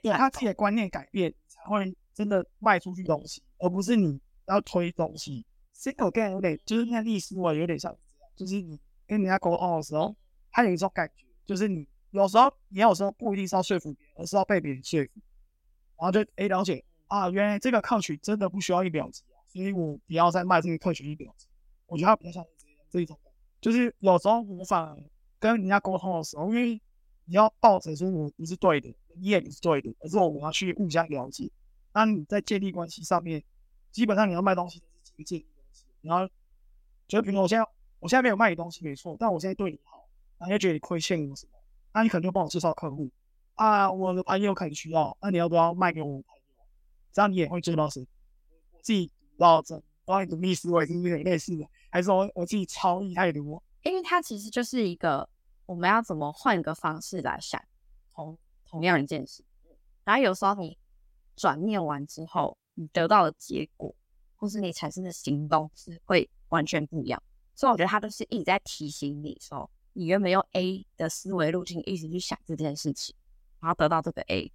[0.00, 5.44] 对他自己的观念改变，才会真的卖出去东西，而不是你要推东西。
[5.74, 7.92] single game 有点就是那历史我有点像，
[8.36, 10.14] 就是你跟人家沟通的时候，
[10.52, 15.10] 他有一种感觉，就是你有时候你有时候不一定是要说服别人，而是要被别人说服，
[15.98, 21.48] 然后就哎了解啊，原来这个客群真的不需要一秒级啊，所以我不要再卖这个客群一秒级。
[21.86, 22.46] 我觉得他比较像
[22.88, 23.18] 这一种，
[23.60, 24.96] 就是有时候无法。
[25.40, 26.80] 跟人家沟通的时候，因为
[27.26, 31.50] 你要抱着说我不是对的，你也不是对的，而是我们要去互相了解。
[31.92, 33.42] 那你在建立关系上面，
[33.90, 35.84] 基本上你要卖东西都是基于建立关系。
[36.02, 36.28] 然后，
[37.06, 37.66] 就比如我现在
[37.98, 40.06] 我现在没有卖你东西没错，但我现在对你好，
[40.38, 41.52] 然后又觉得你亏欠我什么，
[41.94, 43.10] 那你可能就帮我介绍客户
[43.54, 46.24] 啊，我的朋友可能需要，那你要不要卖给我朋友？
[47.12, 48.00] 这样你也会做到是，
[48.82, 53.62] 自己读到这，帮你读历史，我也是有点类似的，还是说我自己超厉害的多？
[53.82, 55.26] 因为它其实就是一个。
[55.66, 57.62] 我们要怎么换个方式来想
[58.12, 59.44] 同同样一件事？
[60.04, 60.76] 然后有时候你
[61.36, 63.94] 转念完之后，你得到的结果，
[64.36, 67.22] 或是你产生的行动是会完全不一样。
[67.54, 73.14] 所以我觉得他都是一直在提醒你说，你原本用 A 的思维路径一直去想这件事情，
[73.60, 74.52] 然后得到这个 A，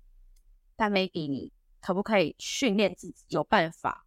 [0.76, 1.52] 但 maybe 你
[1.82, 4.06] 可不可以训练自己有办法，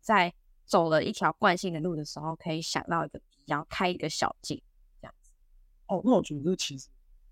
[0.00, 0.32] 在
[0.64, 4.62] 走了一条惯性的路的时候，可以想到一个 B，然后开一个小径。
[5.86, 6.88] 哦，那我觉得这其实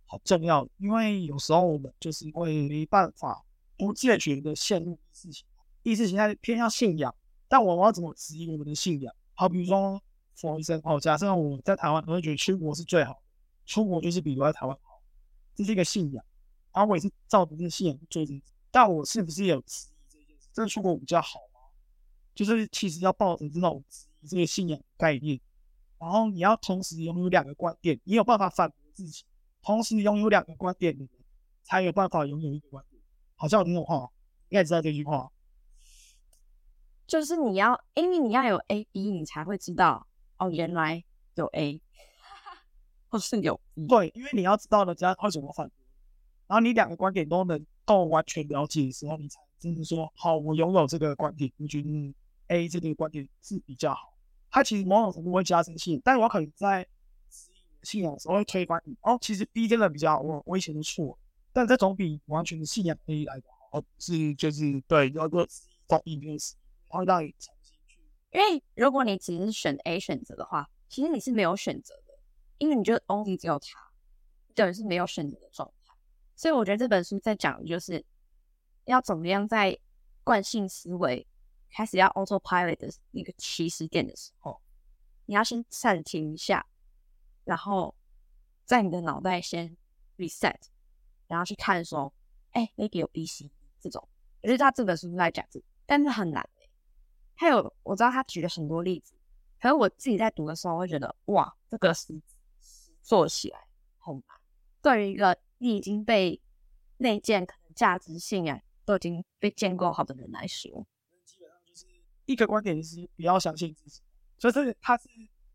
[0.06, 3.44] 好重要，因为有时候我们就是会没办法
[3.76, 7.14] 不自觉的陷入意识形态，意识形态偏向信仰，
[7.48, 9.14] 但我们要怎么质疑我们的信仰？
[9.34, 10.02] 好，比如说
[10.34, 13.20] 佛医生，哦，假设我在台湾，我会觉得出国是最好的，
[13.66, 15.00] 出国就是比留在台湾好，
[15.54, 16.24] 这是一个信仰，
[16.72, 20.48] 然后我也是照着这个信仰做这件事，但我是不是有质疑这件事？
[20.52, 21.60] 真的出国比较好吗？
[22.34, 25.40] 就是其实要抱着这种质疑这个信仰概念。
[26.00, 29.22] 然后你要同时拥有两个观点，你有办法反驳自己，
[29.62, 31.10] 同时拥有两个观点的人，
[31.62, 33.00] 才有办法拥有一个观点。
[33.36, 34.10] 好像有这种话，
[34.48, 35.30] 应该知道这句话，
[37.06, 40.06] 就是你要，因为你要有 A、B，你才会知道
[40.38, 41.82] 哦，原来有 A，
[43.10, 43.86] 或是有 B。
[43.86, 45.74] 对，因为你要知道人家会怎么反驳，
[46.46, 52.14] 然后你两个观点都能够完全了解的时候，你才真的说好，我拥有这个观点，我觉得
[52.48, 54.14] A 这个观点是比较好。
[54.50, 56.82] 它其实某种程度会加深信，但我可能在
[57.30, 58.96] 质疑信仰的时候会推翻你。
[59.02, 61.16] 哦，其实 B 真的比较我我以前的错，
[61.52, 65.46] 但这总比完全的信仰 A 来的好，是就是对要个
[65.86, 66.56] 总比没有死，
[66.88, 67.98] 会让你重新去。
[68.32, 72.18] 因为如果你只是选 A 选择的话，其实你是没有选择的，
[72.58, 73.92] 因为你就 only 只有它，
[74.54, 75.94] 等于是没有选择的状态。
[76.34, 78.04] 所以我觉得这本书在讲的就是
[78.86, 79.78] 要怎么样在
[80.24, 81.26] 惯性思维
[81.70, 84.60] 开始要 autopilot 的那个起始点的时候，
[85.26, 86.66] 你要先暂停一下，
[87.44, 87.94] 然后
[88.64, 89.76] 在你的脑袋先
[90.16, 90.56] reset，
[91.26, 92.12] 然后去看说，
[92.50, 93.50] 哎，maybe 有 B、C
[93.80, 94.08] 这种。
[94.42, 96.70] 我觉得他这本书在讲这，但是很难诶。
[97.34, 99.14] 还有我知道他举了很多例子，
[99.60, 102.20] 可是我自己在读的时候会觉得，哇，这个是
[103.02, 103.66] 做起来
[103.98, 104.22] 好难。
[104.82, 106.40] 对于一个你已经被
[106.96, 110.86] 内建可能价值信仰都已经被建构好的人来说，
[112.32, 114.00] 一个观点，就是不要相信自己。
[114.38, 115.08] 就是他是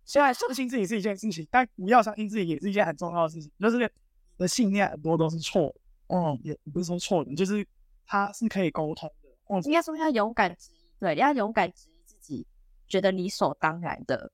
[0.04, 3.52] 现在相信自己是一件事情，但不要相信自己也是一件很重要的事情。
[3.60, 3.90] 就是你
[4.38, 5.74] 的信念很多都是错，
[6.08, 7.66] 嗯，也不是说错的，就是
[8.06, 9.30] 它是可以沟通的。
[9.48, 12.46] 嗯应该说要勇敢质疑，对，要勇敢质疑自己
[12.88, 14.32] 觉得理所当然的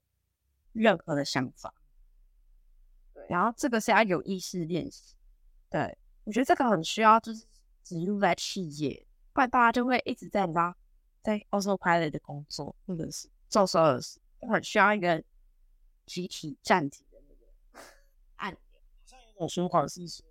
[0.72, 1.72] 任何的想法。
[3.14, 5.14] 对，然后这个是要有意识练习。
[5.70, 7.46] 对我觉得这个很需要，就是
[7.82, 10.76] 植入在企业，不然大家就会一直在拉
[11.22, 15.22] 在 autopilot 的工作，或者是做所有事，很需要一个
[16.06, 17.80] 集体暂停的那个
[18.36, 18.58] 按钮。
[18.60, 20.26] 好像有种说法是说，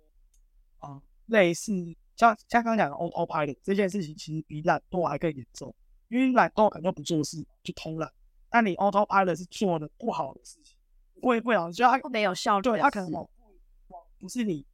[0.78, 1.72] 啊，类似
[2.16, 5.74] 像像刚刚讲的 autopilot 这件事情，其实比懒惰还更严重，
[6.08, 8.12] 因为懒惰可能不做事就偷懒，
[8.50, 10.76] 但你 autopilot 是做的不好的事情，
[11.22, 13.30] 会不好，就他没有效率，对他可能不
[14.18, 14.66] 不是你。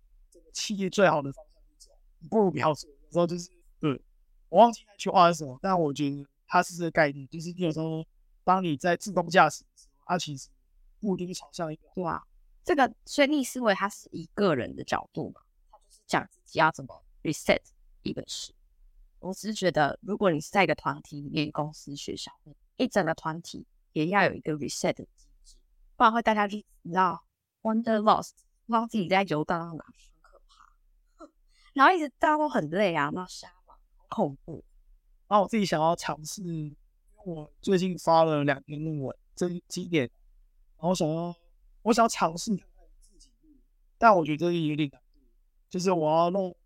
[0.55, 1.93] 企业最好的方向去走，
[2.29, 2.91] 不如不要做。
[2.91, 3.49] 有时候就是，
[3.79, 4.03] 对
[4.49, 8.05] 我忘记那句话是什么，但我觉得它是这个概念，就是有时候
[8.45, 10.49] 当你在自动驾驶的时候，它其实
[11.01, 11.89] 不一定朝向一个。
[11.95, 12.23] 对啊，
[12.65, 15.41] 这个所以逆思维它是以个人的角度嘛，
[15.71, 17.61] 它就是讲自己要怎么 reset
[18.03, 18.55] 一个事。
[19.21, 22.33] 我只是觉得，如果你是在一个团体里面，公司、学校，
[22.77, 25.57] 一整个团体也要有一个 reset 的机制，
[25.97, 27.25] 不然会大家就你知道
[27.63, 28.31] wonder lost，
[28.65, 31.27] 不知道自己在游荡到哪很可怕。
[31.75, 33.53] 然后一直大家都很累啊，那瞎
[34.09, 34.65] 忙，恐怖。
[35.29, 36.77] 然后我自己想要尝试，因为
[37.25, 40.11] 我最近发了两篇论文，这几点，
[40.79, 41.35] 然后想要，
[41.83, 43.51] 我想要尝试看看自己录，
[43.99, 45.21] 但我觉得有点难度，
[45.69, 46.57] 就是我要弄，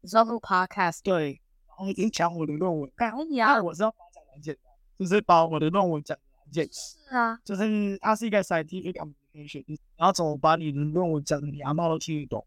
[0.00, 9.64] 你知道录 podcast 对，然后影讲我的论文，可以啊，我是要把讲很简单，就是把我的论文讲的很简单，是啊，就是它是一个 scientific communication，
[9.96, 12.46] 然后怎么把你的论文讲的你阿妈都听得懂。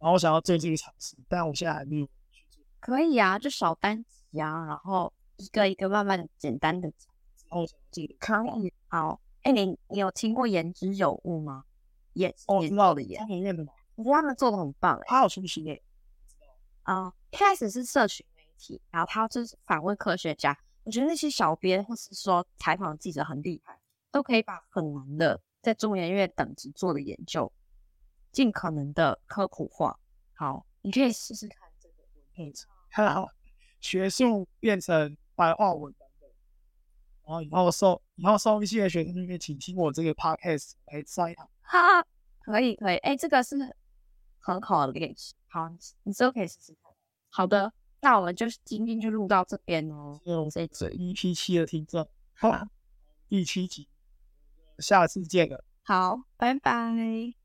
[0.00, 2.08] 然后我想要做这个尝试，但我现在还没有。
[2.82, 7.14] 可以啊，就少单集啊，然后一个一个慢慢简单的讲。
[7.50, 7.64] 哦，
[8.18, 8.74] 可以。
[8.88, 11.64] 好，哎，你你有听过言之有物吗？
[12.14, 13.22] 言哦，知道的言？
[13.94, 15.80] 我觉得他们做的很棒，哎，他有出息耶。
[16.82, 20.58] 啊，一开始是社群媒体，然后他就是访问科学家。
[20.82, 23.78] 我觉得那些小编或是说采访记者很厉害，
[24.10, 27.52] 都可以把很难的在中研院等级做的研究。
[28.32, 30.00] 尽可能的科普化，
[30.34, 33.28] 好，你可以试试看这个文配置，好，
[33.80, 36.30] 学术变成白话文版本，
[37.24, 42.06] 然后以后收以后收一些学生那边请听我这个 podcast 来上一堂，哈，
[42.40, 43.56] 可以可以，哎，这个是
[44.38, 45.68] 很好的练习，好，
[46.02, 46.92] 你之后可以试试看。
[47.30, 50.20] 好的，那我们就今天就录到这边哦，
[50.50, 52.66] 这这一七的听众，好，
[53.28, 53.88] 第七集，
[54.78, 57.41] 下次见了，好，拜拜。